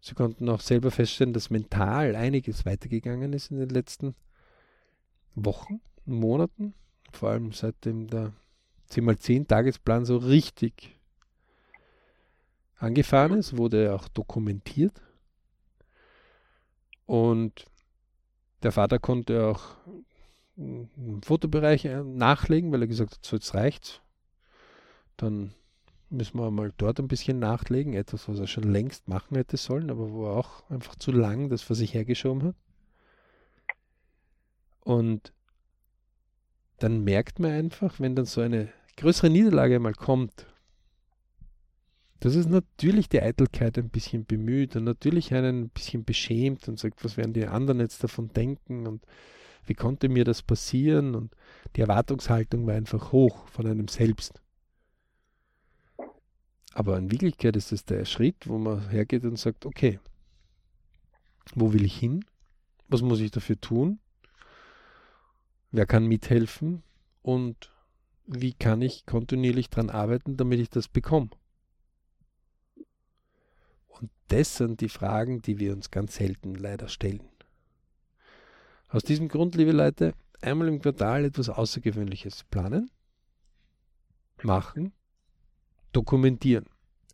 Sie 0.00 0.14
konnten 0.14 0.48
auch 0.48 0.60
selber 0.60 0.90
feststellen, 0.90 1.32
dass 1.32 1.50
mental 1.50 2.14
einiges 2.14 2.64
weitergegangen 2.64 3.32
ist 3.32 3.50
in 3.50 3.58
den 3.58 3.70
letzten 3.70 4.14
Wochen, 5.34 5.80
Monaten, 6.04 6.74
vor 7.12 7.30
allem 7.30 7.52
seitdem 7.52 8.06
der 8.06 8.32
10x10 8.90 9.48
Tagesplan 9.48 10.04
so 10.04 10.16
richtig 10.18 10.96
angefahren 12.76 13.38
ist, 13.38 13.56
wurde 13.56 13.84
er 13.84 13.94
auch 13.96 14.08
dokumentiert. 14.08 15.02
Und 17.06 17.64
der 18.62 18.72
Vater 18.72 18.98
konnte 18.98 19.46
auch 19.46 19.76
im 20.56 21.20
Fotobereich 21.22 21.84
nachlegen, 21.84 22.72
weil 22.72 22.82
er 22.82 22.88
gesagt 22.88 23.14
hat, 23.14 23.24
so 23.24 23.36
jetzt 23.36 23.54
reicht's. 23.54 24.00
Dann 25.16 25.52
müssen 26.10 26.38
wir 26.38 26.50
mal 26.50 26.72
dort 26.76 27.00
ein 27.00 27.08
bisschen 27.08 27.38
nachlegen, 27.38 27.94
etwas, 27.94 28.28
was 28.28 28.38
er 28.38 28.46
schon 28.46 28.64
längst 28.64 29.08
machen 29.08 29.36
hätte 29.36 29.56
sollen, 29.56 29.90
aber 29.90 30.10
wo 30.12 30.26
er 30.26 30.36
auch 30.36 30.68
einfach 30.70 30.94
zu 30.96 31.10
lang 31.12 31.48
das 31.48 31.62
vor 31.62 31.76
sich 31.76 31.94
hergeschoben 31.94 32.42
hat. 32.42 32.56
Und 34.80 35.32
dann 36.78 37.02
merkt 37.02 37.40
man 37.40 37.50
einfach, 37.50 37.98
wenn 37.98 38.14
dann 38.14 38.26
so 38.26 38.40
eine 38.40 38.68
größere 38.96 39.30
Niederlage 39.30 39.80
mal 39.80 39.94
kommt, 39.94 40.46
dass 42.20 42.34
es 42.34 42.46
natürlich 42.46 43.08
die 43.08 43.20
Eitelkeit 43.20 43.78
ein 43.78 43.90
bisschen 43.90 44.24
bemüht 44.24 44.76
und 44.76 44.84
natürlich 44.84 45.34
einen 45.34 45.64
ein 45.64 45.68
bisschen 45.68 46.04
beschämt 46.04 46.68
und 46.68 46.78
sagt, 46.78 47.04
was 47.04 47.16
werden 47.16 47.32
die 47.32 47.46
anderen 47.46 47.80
jetzt 47.80 48.02
davon 48.02 48.28
denken 48.28 48.86
und 48.86 49.04
wie 49.66 49.74
konnte 49.74 50.08
mir 50.08 50.24
das 50.24 50.42
passieren 50.42 51.14
und 51.14 51.34
die 51.74 51.80
Erwartungshaltung 51.80 52.66
war 52.66 52.74
einfach 52.74 53.12
hoch 53.12 53.48
von 53.48 53.66
einem 53.66 53.88
selbst. 53.88 54.40
Aber 56.76 56.98
in 56.98 57.10
Wirklichkeit 57.10 57.56
ist 57.56 57.72
es 57.72 57.86
der 57.86 58.04
Schritt, 58.04 58.46
wo 58.46 58.58
man 58.58 58.90
hergeht 58.90 59.24
und 59.24 59.38
sagt, 59.38 59.64
okay, 59.64 59.98
wo 61.54 61.72
will 61.72 61.86
ich 61.86 61.96
hin? 61.96 62.22
Was 62.88 63.00
muss 63.00 63.20
ich 63.20 63.30
dafür 63.30 63.58
tun? 63.58 63.98
Wer 65.70 65.86
kann 65.86 66.04
mithelfen? 66.04 66.82
Und 67.22 67.72
wie 68.26 68.52
kann 68.52 68.82
ich 68.82 69.06
kontinuierlich 69.06 69.70
daran 69.70 69.88
arbeiten, 69.88 70.36
damit 70.36 70.60
ich 70.60 70.68
das 70.68 70.86
bekomme? 70.86 71.30
Und 73.88 74.10
das 74.28 74.58
sind 74.58 74.82
die 74.82 74.90
Fragen, 74.90 75.40
die 75.40 75.58
wir 75.58 75.72
uns 75.72 75.90
ganz 75.90 76.16
selten 76.16 76.56
leider 76.56 76.90
stellen. 76.90 77.26
Aus 78.88 79.02
diesem 79.02 79.28
Grund, 79.28 79.54
liebe 79.54 79.72
Leute, 79.72 80.12
einmal 80.42 80.68
im 80.68 80.82
Quartal 80.82 81.24
etwas 81.24 81.48
Außergewöhnliches 81.48 82.44
planen, 82.44 82.90
machen 84.42 84.92
dokumentieren. 85.96 86.66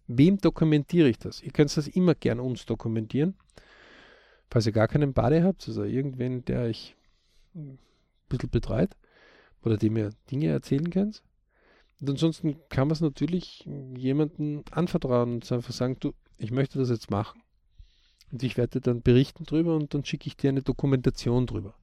Wem 0.09 0.39
dokumentiere 0.39 1.09
ich 1.09 1.19
das? 1.19 1.41
Ihr 1.41 1.53
könnt 1.53 1.75
das 1.77 1.87
immer 1.87 2.15
gern 2.15 2.41
uns 2.41 2.67
dokumentieren. 2.67 3.35
Falls 4.51 4.67
ihr 4.67 4.73
gar 4.73 4.89
keinen 4.89 5.13
Bade 5.13 5.45
habt, 5.45 5.67
also 5.69 5.85
irgendwen, 5.85 6.45
der 6.45 6.63
euch 6.63 6.97
ein 7.55 7.79
bisschen 8.29 8.51
betreut 8.51 8.91
oder 9.63 9.77
dem 9.77 9.97
ihr 9.97 10.11
Dinge 10.31 10.49
erzählen 10.49 10.91
könnt. 10.91 11.23
Und 12.01 12.11
ansonsten 12.11 12.57
kann 12.69 12.89
man 12.89 12.95
es 12.95 13.01
natürlich 13.01 13.65
jemandem 13.97 14.65
anvertrauen 14.73 15.35
und 15.35 15.53
einfach 15.53 15.73
sagen, 15.73 15.97
du, 16.01 16.13
ich 16.37 16.51
möchte 16.51 16.81
das 16.81 16.91
jetzt 16.91 17.11
machen. 17.11 17.41
Und 18.33 18.43
ich 18.43 18.57
werde 18.57 18.81
dann 18.81 19.03
berichten 19.03 19.45
drüber 19.45 19.77
und 19.77 19.95
dann 19.95 20.05
schicke 20.05 20.27
ich 20.27 20.37
dir 20.37 20.49
eine 20.49 20.63
Dokumentation 20.63 21.47
drüber. 21.47 21.75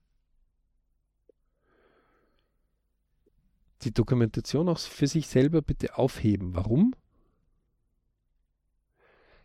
Die 3.84 3.94
Dokumentation 3.94 4.70
auch 4.70 4.80
für 4.80 5.08
sich 5.08 5.28
selber 5.28 5.62
bitte 5.62 5.98
aufheben. 5.98 6.56
Warum? 6.56 6.94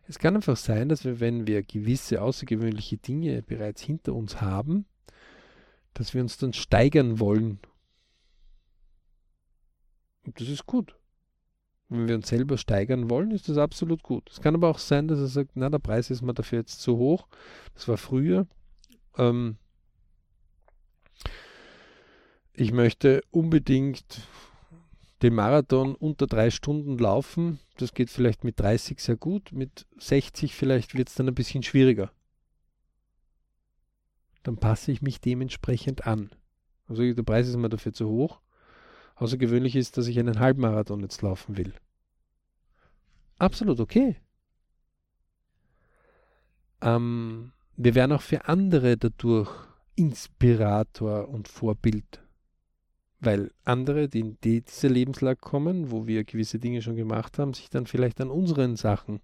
Es 0.06 0.18
kann 0.18 0.34
einfach 0.34 0.56
sein, 0.56 0.88
dass 0.88 1.04
wir, 1.04 1.20
wenn 1.20 1.46
wir 1.46 1.62
gewisse 1.62 2.20
außergewöhnliche 2.20 2.98
Dinge 2.98 3.42
bereits 3.42 3.80
hinter 3.80 4.14
uns 4.14 4.40
haben, 4.40 4.84
dass 5.94 6.12
wir 6.12 6.20
uns 6.20 6.36
dann 6.36 6.52
steigern 6.52 7.20
wollen. 7.20 7.58
Und 10.26 10.40
das 10.40 10.48
ist 10.48 10.66
gut. 10.66 10.94
Wenn 11.88 12.08
wir 12.08 12.14
uns 12.16 12.28
selber 12.28 12.58
steigern 12.58 13.08
wollen, 13.08 13.30
ist 13.30 13.48
das 13.48 13.56
absolut 13.56 14.02
gut. 14.02 14.28
Es 14.30 14.40
kann 14.40 14.54
aber 14.54 14.68
auch 14.68 14.78
sein, 14.78 15.06
dass 15.06 15.20
er 15.20 15.26
sagt, 15.26 15.52
na, 15.54 15.70
der 15.70 15.78
Preis 15.78 16.10
ist 16.10 16.22
mir 16.22 16.34
dafür 16.34 16.58
jetzt 16.58 16.80
zu 16.80 16.96
hoch. 16.96 17.28
Das 17.74 17.88
war 17.88 17.96
früher. 17.96 18.46
Ähm, 19.16 19.56
ich 22.54 22.72
möchte 22.72 23.22
unbedingt 23.30 24.22
den 25.22 25.34
Marathon 25.34 25.94
unter 25.94 26.26
drei 26.26 26.50
Stunden 26.50 26.98
laufen. 26.98 27.58
Das 27.76 27.94
geht 27.94 28.10
vielleicht 28.10 28.44
mit 28.44 28.60
30 28.60 29.00
sehr 29.00 29.16
gut, 29.16 29.52
mit 29.52 29.86
60 29.98 30.54
vielleicht 30.54 30.94
wird 30.94 31.08
es 31.08 31.14
dann 31.14 31.28
ein 31.28 31.34
bisschen 31.34 31.62
schwieriger. 31.62 32.12
dann 34.44 34.58
passe 34.58 34.92
ich 34.92 35.00
mich 35.00 35.20
dementsprechend 35.20 36.06
an. 36.06 36.30
Also 36.86 37.02
der 37.12 37.22
Preis 37.22 37.48
ist 37.48 37.56
mir 37.56 37.70
dafür 37.70 37.94
zu 37.94 38.08
hoch. 38.08 38.40
Außergewöhnlich 39.16 39.74
ist, 39.74 39.96
dass 39.96 40.06
ich 40.06 40.18
einen 40.18 40.38
Halbmarathon 40.38 41.00
jetzt 41.00 41.22
laufen 41.22 41.56
will. 41.56 41.72
Absolut 43.38 43.80
okay. 43.80 44.16
Ähm, 46.82 47.52
wir 47.76 47.94
werden 47.94 48.12
auch 48.12 48.22
für 48.22 48.46
andere 48.46 48.98
dadurch 48.98 49.50
Inspirator 49.96 51.28
und 51.28 51.48
Vorbild. 51.48 52.23
Weil 53.24 53.52
andere, 53.64 54.08
die 54.08 54.20
in 54.20 54.38
diese 54.42 54.88
Lebenslage 54.88 55.40
kommen, 55.40 55.90
wo 55.90 56.06
wir 56.06 56.24
gewisse 56.24 56.58
Dinge 56.58 56.82
schon 56.82 56.96
gemacht 56.96 57.38
haben, 57.38 57.54
sich 57.54 57.70
dann 57.70 57.86
vielleicht 57.86 58.20
an 58.20 58.30
unseren 58.30 58.76
Sachen 58.76 59.20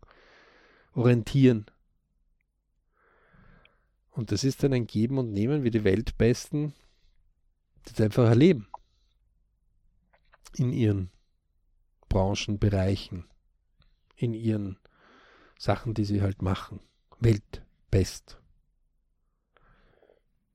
orientieren. 0.94 1.66
Und 4.10 4.32
das 4.32 4.42
ist 4.42 4.62
dann 4.62 4.72
ein 4.72 4.86
Geben 4.86 5.18
und 5.18 5.32
Nehmen, 5.32 5.64
wie 5.64 5.70
die 5.70 5.84
Weltbesten 5.84 6.72
das 7.84 8.00
einfach 8.00 8.24
erleben. 8.24 8.68
In 10.56 10.72
ihren 10.72 11.10
Branchenbereichen, 12.08 13.24
in 14.16 14.34
ihren 14.34 14.78
Sachen, 15.58 15.94
die 15.94 16.04
sie 16.04 16.22
halt 16.22 16.42
machen. 16.42 16.80
Weltbest. 17.20 18.40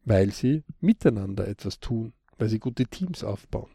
Weil 0.04 0.32
sie 0.32 0.64
miteinander 0.80 1.48
etwas 1.48 1.80
tun, 1.80 2.14
weil 2.38 2.50
sie 2.50 2.60
gute 2.60 2.86
Teams 2.86 3.24
aufbauen. 3.24 3.70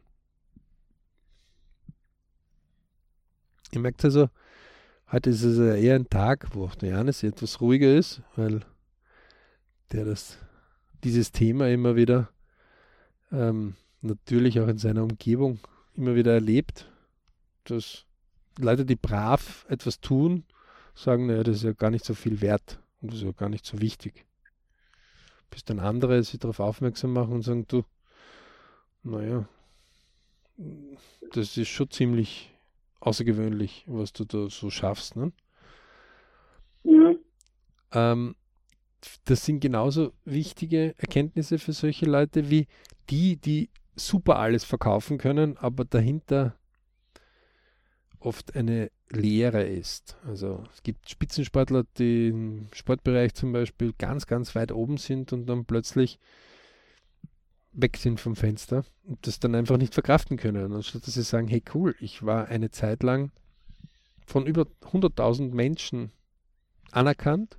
Ihr 3.73 3.81
merkt 3.81 4.05
also, 4.05 4.29
heute 5.13 5.31
ist 5.31 5.43
es 5.43 5.59
eher 5.59 5.95
ein 5.95 6.09
Tag, 6.09 6.49
wo 6.55 6.65
auch 6.65 6.75
der 6.75 6.91
Janis 6.91 7.23
etwas 7.23 7.61
ruhiger 7.61 7.97
ist, 7.97 8.23
weil 8.37 8.61
der 9.93 10.05
das, 10.05 10.39
dieses 11.05 11.31
Thema 11.33 11.69
immer 11.69 11.97
wieder 11.97 12.31
ähm, 13.31 13.77
natürlich 14.01 14.61
auch 14.61 14.69
in 14.69 14.79
seiner 14.79 15.03
Umgebung 15.03 15.61
immer 15.97 16.15
wieder 16.15 16.33
erlebt, 16.33 16.91
dass 17.65 18.07
Leute, 18.59 18.85
die 18.85 18.97
brav 18.97 19.67
etwas 19.69 20.01
tun, 20.01 20.45
sagen, 20.95 21.27
naja, 21.27 21.43
das 21.43 21.57
ist 21.57 21.63
ja 21.63 21.73
gar 21.73 21.91
nicht 21.91 22.05
so 22.05 22.15
viel 22.15 22.41
wert 22.41 22.81
und 23.01 23.13
das 23.13 23.21
ist 23.21 23.25
ja 23.25 23.33
gar 23.33 23.49
nicht 23.49 23.65
so 23.65 23.81
wichtig. 23.81 24.27
Bis 25.51 25.65
dann 25.65 25.81
andere 25.81 26.23
sich 26.23 26.39
darauf 26.39 26.61
aufmerksam 26.61 27.13
machen 27.13 27.33
und 27.33 27.43
sagen, 27.43 27.67
du, 27.69 27.85
naja, 29.03 29.49
das 31.33 31.57
ist 31.57 31.69
schon 31.69 31.91
ziemlich 31.91 32.53
außergewöhnlich, 33.01 33.85
was 33.87 34.13
du 34.13 34.25
da 34.25 34.49
so 34.49 34.71
schaffst. 34.71 35.17
Ne? 35.17 35.33
Mhm. 36.85 37.19
Ähm, 37.93 38.37
das 39.25 39.45
sind 39.45 39.61
genauso 39.61 40.13
wichtige 40.25 40.95
Erkenntnisse 40.99 41.59
für 41.59 41.73
solche 41.73 42.07
Leute 42.07 42.51
wie 42.51 42.67
die, 43.09 43.37
die 43.37 43.71
super 43.97 44.39
alles 44.39 44.65
verkaufen 44.65 45.19
können, 45.19 45.57
aber 45.57 45.85
dahinter 45.85 46.57
oft 48.19 48.55
eine 48.55 48.91
Lehre 49.09 49.63
ist. 49.63 50.17
Also 50.27 50.63
es 50.75 50.83
gibt 50.83 51.09
Spitzensportler, 51.09 51.85
die 51.99 52.29
im 52.29 52.69
Sportbereich 52.73 53.35
zum 53.35 53.53
Beispiel 53.53 53.93
ganz, 53.99 54.27
ganz 54.27 54.55
weit 54.55 54.73
oben 54.73 54.99
sind 54.99 55.33
und 55.33 55.47
dann 55.47 55.65
plötzlich 55.65 56.19
weg 57.73 57.97
sind 57.97 58.21
vom 58.21 58.37
Fenster 58.37 58.85
und 59.05 59.27
das 59.27 59.41
dann 59.41 59.55
einfach 59.55 59.77
nicht 59.77 59.95
verkraften 59.95 60.37
können. 60.37 60.73
Anstatt 60.73 61.07
dass 61.07 61.15
sie 61.15 61.23
sagen, 61.23 61.49
hey 61.49 61.63
cool, 61.75 61.95
ich 62.01 62.25
war 62.25 62.49
eine 62.49 62.71
Zeit 62.71 63.03
lang 63.03 63.31
von 64.27 64.47
über 64.47 64.67
100.000 64.93 65.55
Menschen 65.55 66.13
anerkannt. 66.91 67.59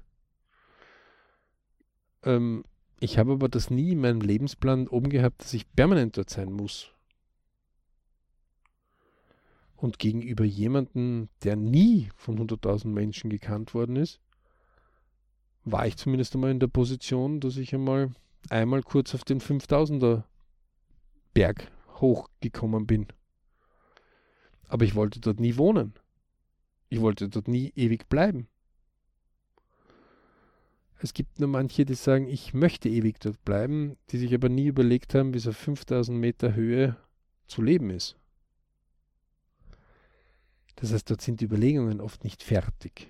Ähm, 2.24 2.64
ich 3.00 3.18
habe 3.18 3.34
aber 3.34 3.50
das 3.50 3.70
nie 3.70 3.92
in 3.92 4.02
meinem 4.02 4.22
Lebensplan 4.22 4.88
oben 4.88 5.10
gehabt, 5.10 5.42
dass 5.42 5.54
ich 5.54 5.72
permanent 5.74 6.18
dort 6.18 6.30
sein 6.30 6.52
muss. 6.52 6.92
Und 9.76 9.98
gegenüber 9.98 10.46
jemandem, 10.46 11.30
der 11.44 11.56
nie 11.56 12.10
von 12.16 12.38
100.000 12.38 12.88
Menschen 12.88 13.32
gekannt 13.32 13.74
worden 13.74 13.96
ist, 13.96 14.20
war 15.64 15.88
ich 15.88 15.98
zumindest 15.98 16.36
einmal 16.36 16.52
in 16.52 16.60
der 16.60 16.68
Position, 16.68 17.40
dass 17.40 17.58
ich 17.58 17.74
einmal 17.74 18.12
einmal 18.50 18.84
kurz 18.84 19.14
auf 19.16 19.24
den 19.24 19.40
5000er 19.40 20.24
Berg 21.34 21.72
hochgekommen 22.00 22.88
bin. 22.88 23.08
Aber 24.68 24.86
ich 24.86 24.96
wollte 24.96 25.20
dort 25.20 25.40
nie 25.40 25.58
wohnen. 25.58 25.94
Ich 26.90 27.02
wollte 27.02 27.30
dort 27.30 27.48
nie 27.48 27.72
ewig 27.76 28.10
bleiben. 28.10 28.48
Es 31.00 31.14
gibt 31.14 31.40
nur 31.40 31.50
manche, 31.50 31.84
die 31.84 31.96
sagen, 31.96 32.28
ich 32.28 32.54
möchte 32.54 32.88
ewig 32.88 33.20
dort 33.20 33.44
bleiben, 33.44 33.98
die 34.10 34.18
sich 34.18 34.34
aber 34.34 34.50
nie 34.50 34.68
überlegt 34.68 35.16
haben, 35.16 35.34
wie 35.34 35.38
es 35.38 35.48
auf 35.48 35.58
5000 35.58 36.18
Meter 36.18 36.54
Höhe 36.54 36.96
zu 37.48 37.62
leben 37.62 37.90
ist. 37.90 38.18
Das 40.76 40.94
heißt, 40.94 41.10
dort 41.10 41.22
sind 41.22 41.42
die 41.42 41.46
Überlegungen 41.46 42.02
oft 42.02 42.24
nicht 42.24 42.44
fertig. 42.44 43.10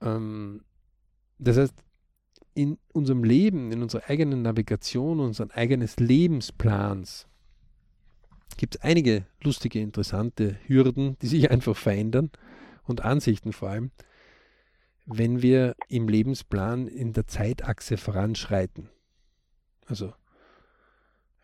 Ähm, 0.00 0.64
das 1.38 1.56
heißt, 1.56 1.74
in 2.58 2.76
unserem 2.92 3.22
Leben, 3.22 3.70
in 3.70 3.82
unserer 3.82 4.10
eigenen 4.10 4.42
Navigation, 4.42 5.20
unseren 5.20 5.52
eigenes 5.52 5.96
Lebensplans 5.98 7.28
gibt 8.56 8.74
es 8.74 8.80
einige 8.80 9.26
lustige, 9.44 9.78
interessante 9.78 10.58
Hürden, 10.66 11.16
die 11.22 11.28
sich 11.28 11.50
einfach 11.52 11.76
verändern 11.76 12.32
und 12.82 13.04
Ansichten 13.04 13.52
vor 13.52 13.70
allem, 13.70 13.92
wenn 15.06 15.40
wir 15.40 15.76
im 15.88 16.08
Lebensplan 16.08 16.88
in 16.88 17.12
der 17.12 17.28
Zeitachse 17.28 17.96
voranschreiten. 17.96 18.90
Also 19.86 20.12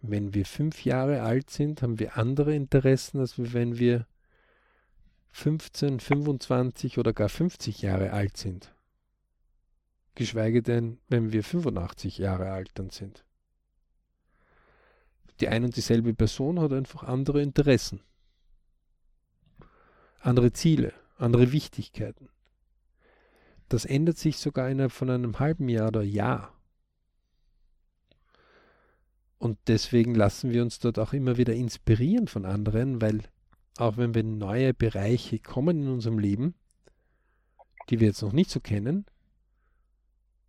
wenn 0.00 0.34
wir 0.34 0.44
fünf 0.44 0.84
Jahre 0.84 1.22
alt 1.22 1.48
sind, 1.48 1.80
haben 1.80 2.00
wir 2.00 2.18
andere 2.18 2.56
Interessen, 2.56 3.20
als 3.20 3.34
wenn 3.38 3.78
wir 3.78 4.08
15, 5.30 6.00
25 6.00 6.98
oder 6.98 7.12
gar 7.12 7.28
50 7.28 7.82
Jahre 7.82 8.12
alt 8.12 8.36
sind. 8.36 8.73
Geschweige 10.14 10.62
denn, 10.62 10.98
wenn 11.08 11.32
wir 11.32 11.42
85 11.42 12.18
Jahre 12.18 12.50
alt 12.50 12.70
dann 12.74 12.90
sind. 12.90 13.24
Die 15.40 15.48
ein 15.48 15.64
und 15.64 15.76
dieselbe 15.76 16.14
Person 16.14 16.60
hat 16.60 16.72
einfach 16.72 17.02
andere 17.02 17.42
Interessen, 17.42 18.00
andere 20.20 20.52
Ziele, 20.52 20.92
andere 21.16 21.50
Wichtigkeiten. 21.50 22.28
Das 23.68 23.84
ändert 23.84 24.18
sich 24.18 24.38
sogar 24.38 24.70
innerhalb 24.70 24.92
von 24.92 25.10
einem 25.10 25.40
halben 25.40 25.68
Jahr 25.68 25.88
oder 25.88 26.02
Jahr. 26.02 26.52
Und 29.38 29.58
deswegen 29.66 30.14
lassen 30.14 30.52
wir 30.52 30.62
uns 30.62 30.78
dort 30.78 30.98
auch 30.98 31.12
immer 31.12 31.36
wieder 31.36 31.54
inspirieren 31.54 32.28
von 32.28 32.44
anderen, 32.44 33.00
weil 33.00 33.22
auch 33.76 33.96
wenn 33.96 34.14
wir 34.14 34.22
neue 34.22 34.72
Bereiche 34.72 35.40
kommen 35.40 35.82
in 35.82 35.88
unserem 35.88 36.18
Leben, 36.18 36.54
die 37.90 37.98
wir 37.98 38.06
jetzt 38.06 38.22
noch 38.22 38.32
nicht 38.32 38.50
so 38.50 38.60
kennen, 38.60 39.04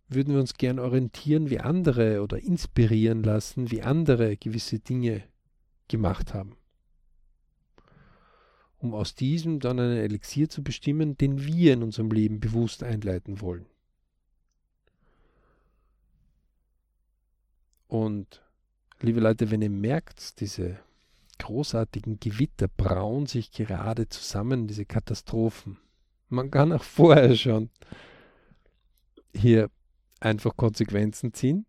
würden 0.08 0.34
wir 0.34 0.40
uns 0.40 0.54
gern 0.54 0.78
orientieren, 0.78 1.50
wie 1.50 1.60
andere 1.60 2.22
oder 2.22 2.38
inspirieren 2.38 3.22
lassen, 3.22 3.70
wie 3.70 3.82
andere 3.82 4.36
gewisse 4.36 4.78
Dinge 4.78 5.24
gemacht 5.88 6.34
haben. 6.34 6.56
Um 8.78 8.94
aus 8.94 9.14
diesem 9.14 9.58
dann 9.58 9.80
einen 9.80 9.98
Elixier 9.98 10.48
zu 10.48 10.62
bestimmen, 10.62 11.16
den 11.16 11.44
wir 11.44 11.72
in 11.72 11.82
unserem 11.82 12.10
Leben 12.10 12.40
bewusst 12.40 12.82
einleiten 12.82 13.40
wollen. 13.40 13.66
Und 17.88 18.42
Liebe 19.00 19.20
Leute, 19.20 19.50
wenn 19.50 19.60
ihr 19.60 19.70
merkt, 19.70 20.40
diese 20.40 20.78
großartigen 21.38 22.18
Gewitter 22.18 22.66
brauen 22.66 23.26
sich 23.26 23.50
gerade 23.52 24.08
zusammen, 24.08 24.66
diese 24.66 24.86
Katastrophen. 24.86 25.76
Man 26.30 26.50
kann 26.50 26.72
auch 26.72 26.82
vorher 26.82 27.36
schon 27.36 27.68
hier 29.34 29.68
einfach 30.20 30.56
Konsequenzen 30.56 31.32
ziehen 31.32 31.66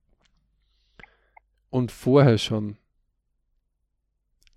und 1.70 1.92
vorher 1.92 2.38
schon 2.38 2.78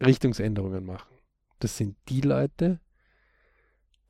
Richtungsänderungen 0.01 0.85
machen. 0.85 1.15
Das 1.59 1.77
sind 1.77 1.97
die 2.09 2.23
Leute, 2.23 2.81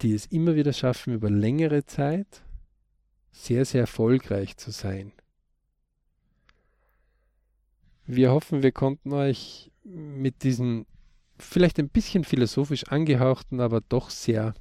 die 0.02 0.14
es 0.14 0.26
immer 0.26 0.54
wieder 0.54 0.72
schaffen, 0.72 1.14
über 1.14 1.30
längere 1.30 1.84
Zeit 1.84 2.42
sehr, 3.32 3.64
sehr 3.64 3.82
erfolgreich 3.82 4.56
zu 4.56 4.70
sein. 4.70 5.12
Wir 8.06 8.32
hoffen, 8.32 8.62
wir 8.62 8.72
konnten 8.72 9.12
euch 9.12 9.70
mit 9.84 10.42
diesem 10.42 10.86
vielleicht 11.38 11.78
ein 11.78 11.88
bisschen 11.88 12.24
philosophisch 12.24 12.84
angehauchten, 12.88 13.60
aber 13.60 13.80
doch 13.80 14.10
sehr 14.10 14.54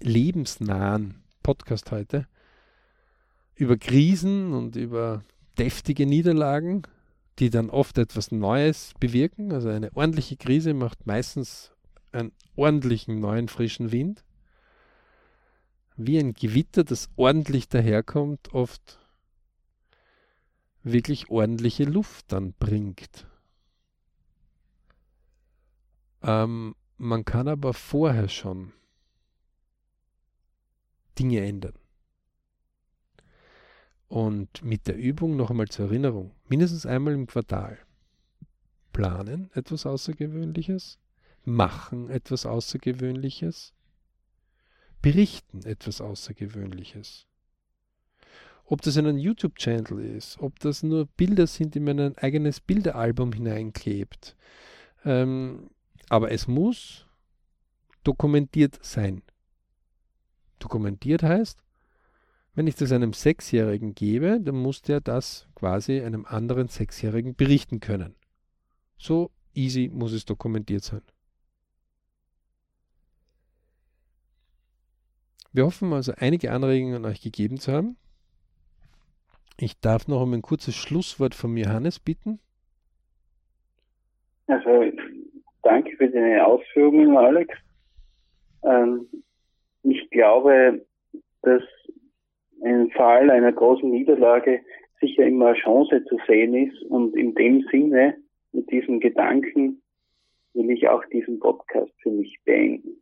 lebensnahen 0.00 1.22
Podcast 1.42 1.90
heute 1.90 2.26
über 3.58 3.76
Krisen 3.76 4.54
und 4.54 4.76
über 4.76 5.24
deftige 5.58 6.06
Niederlagen, 6.06 6.82
die 7.40 7.50
dann 7.50 7.70
oft 7.70 7.98
etwas 7.98 8.30
Neues 8.30 8.92
bewirken. 9.00 9.52
Also 9.52 9.68
eine 9.68 9.94
ordentliche 9.94 10.36
Krise 10.36 10.74
macht 10.74 11.06
meistens 11.06 11.72
einen 12.12 12.32
ordentlichen 12.54 13.18
neuen 13.18 13.48
frischen 13.48 13.90
Wind. 13.90 14.24
Wie 15.96 16.18
ein 16.18 16.34
Gewitter, 16.34 16.84
das 16.84 17.10
ordentlich 17.16 17.68
daherkommt, 17.68 18.54
oft 18.54 19.00
wirklich 20.84 21.28
ordentliche 21.28 21.84
Luft 21.84 22.32
dann 22.32 22.52
bringt. 22.52 23.26
Ähm, 26.22 26.76
man 26.96 27.24
kann 27.24 27.48
aber 27.48 27.74
vorher 27.74 28.28
schon 28.28 28.72
Dinge 31.18 31.44
ändern. 31.44 31.74
Und 34.08 34.62
mit 34.64 34.86
der 34.86 34.96
Übung 34.96 35.36
noch 35.36 35.50
einmal 35.50 35.68
zur 35.68 35.86
Erinnerung, 35.86 36.32
mindestens 36.48 36.86
einmal 36.86 37.12
im 37.12 37.26
Quartal 37.26 37.78
planen 38.92 39.50
etwas 39.54 39.86
Außergewöhnliches, 39.86 40.98
machen 41.44 42.08
etwas 42.10 42.46
Außergewöhnliches, 42.46 43.74
berichten 45.02 45.62
etwas 45.64 46.00
Außergewöhnliches. 46.00 47.26
Ob 48.64 48.82
das 48.82 48.96
in 48.96 49.06
einem 49.06 49.18
YouTube-Channel 49.18 50.16
ist, 50.16 50.38
ob 50.40 50.58
das 50.58 50.82
nur 50.82 51.06
Bilder 51.06 51.46
sind, 51.46 51.74
die 51.74 51.80
man 51.80 51.98
in 51.98 52.04
ein 52.06 52.18
eigenes 52.18 52.60
Bilderalbum 52.60 53.32
hineinklebt. 53.32 54.36
Ähm, 55.04 55.70
aber 56.08 56.32
es 56.32 56.48
muss 56.48 57.06
dokumentiert 58.04 58.78
sein. 58.82 59.22
Dokumentiert 60.58 61.22
heißt, 61.22 61.62
wenn 62.58 62.66
ich 62.66 62.74
das 62.74 62.90
einem 62.90 63.12
Sechsjährigen 63.12 63.94
gebe, 63.94 64.40
dann 64.40 64.56
muss 64.56 64.82
der 64.82 65.00
das 65.00 65.48
quasi 65.54 66.00
einem 66.00 66.26
anderen 66.26 66.66
Sechsjährigen 66.66 67.36
berichten 67.36 67.78
können. 67.78 68.16
So 68.98 69.30
easy 69.54 69.88
muss 69.94 70.12
es 70.12 70.24
dokumentiert 70.24 70.82
sein. 70.82 71.02
Wir 75.52 75.66
hoffen 75.66 75.92
also, 75.92 76.14
einige 76.16 76.50
Anregungen 76.50 77.04
euch 77.04 77.20
gegeben 77.20 77.58
zu 77.58 77.72
haben. 77.72 77.96
Ich 79.60 79.78
darf 79.78 80.08
noch 80.08 80.22
um 80.22 80.32
ein 80.32 80.42
kurzes 80.42 80.74
Schlusswort 80.74 81.36
von 81.36 81.56
Johannes 81.56 82.00
bitten. 82.00 82.40
Also, 84.48 84.90
danke 85.62 85.96
für 85.96 86.10
deine 86.10 86.44
Ausführungen, 86.44 87.16
Alex. 87.16 87.54
Ähm, 88.64 89.06
ich 89.84 90.10
glaube, 90.10 90.84
dass 91.42 91.62
ein 92.64 92.90
Fall 92.90 93.30
einer 93.30 93.52
großen 93.52 93.90
Niederlage 93.90 94.60
sicher 95.00 95.24
immer 95.24 95.48
eine 95.48 95.58
Chance 95.58 96.04
zu 96.08 96.18
sehen 96.26 96.54
ist 96.54 96.82
und 96.90 97.16
in 97.16 97.34
dem 97.34 97.64
Sinne, 97.70 98.16
mit 98.52 98.70
diesem 98.70 99.00
Gedanken, 99.00 99.82
will 100.54 100.70
ich 100.70 100.88
auch 100.88 101.04
diesen 101.12 101.38
Podcast 101.38 101.92
für 102.02 102.10
mich 102.10 102.38
beenden. 102.44 103.00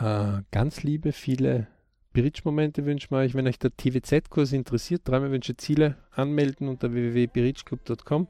Äh, 0.00 0.42
ganz 0.50 0.82
liebe, 0.82 1.12
viele 1.12 1.66
Bridge-Momente 2.12 2.84
wünschen 2.84 3.10
wir 3.10 3.18
euch. 3.18 3.34
Wenn 3.34 3.46
euch 3.46 3.58
der 3.58 3.76
TWZ-Kurs 3.76 4.52
interessiert, 4.52 5.02
dreimal 5.04 5.32
Wünsche 5.32 5.56
Ziele 5.56 5.96
anmelden 6.10 6.68
unter 6.68 6.92
www.bridgeclub.com 6.92 8.28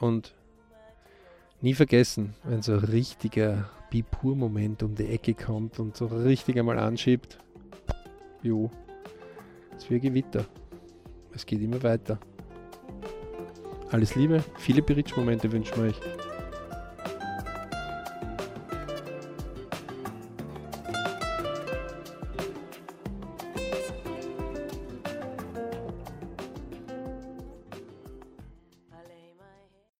und 0.00 0.34
nie 1.60 1.74
vergessen, 1.74 2.34
wenn 2.44 2.62
so 2.62 2.72
ein 2.72 2.78
richtiger 2.78 3.70
Bipur-Moment 3.90 4.82
um 4.82 4.94
die 4.94 5.06
Ecke 5.06 5.34
kommt 5.34 5.78
und 5.78 5.96
so 5.96 6.06
richtig 6.06 6.58
einmal 6.58 6.78
anschiebt. 6.78 7.38
Jo, 8.48 8.70
es 9.76 9.90
wird 9.90 10.00
Gewitter. 10.00 10.42
Es 11.34 11.44
geht 11.44 11.60
immer 11.60 11.82
weiter. 11.82 12.18
Alles 13.90 14.14
Liebe, 14.14 14.42
viele 14.56 14.80
Bridge-Momente 14.80 15.52
wünschen 15.52 15.76
wir 15.76 15.90
euch. 15.90 16.00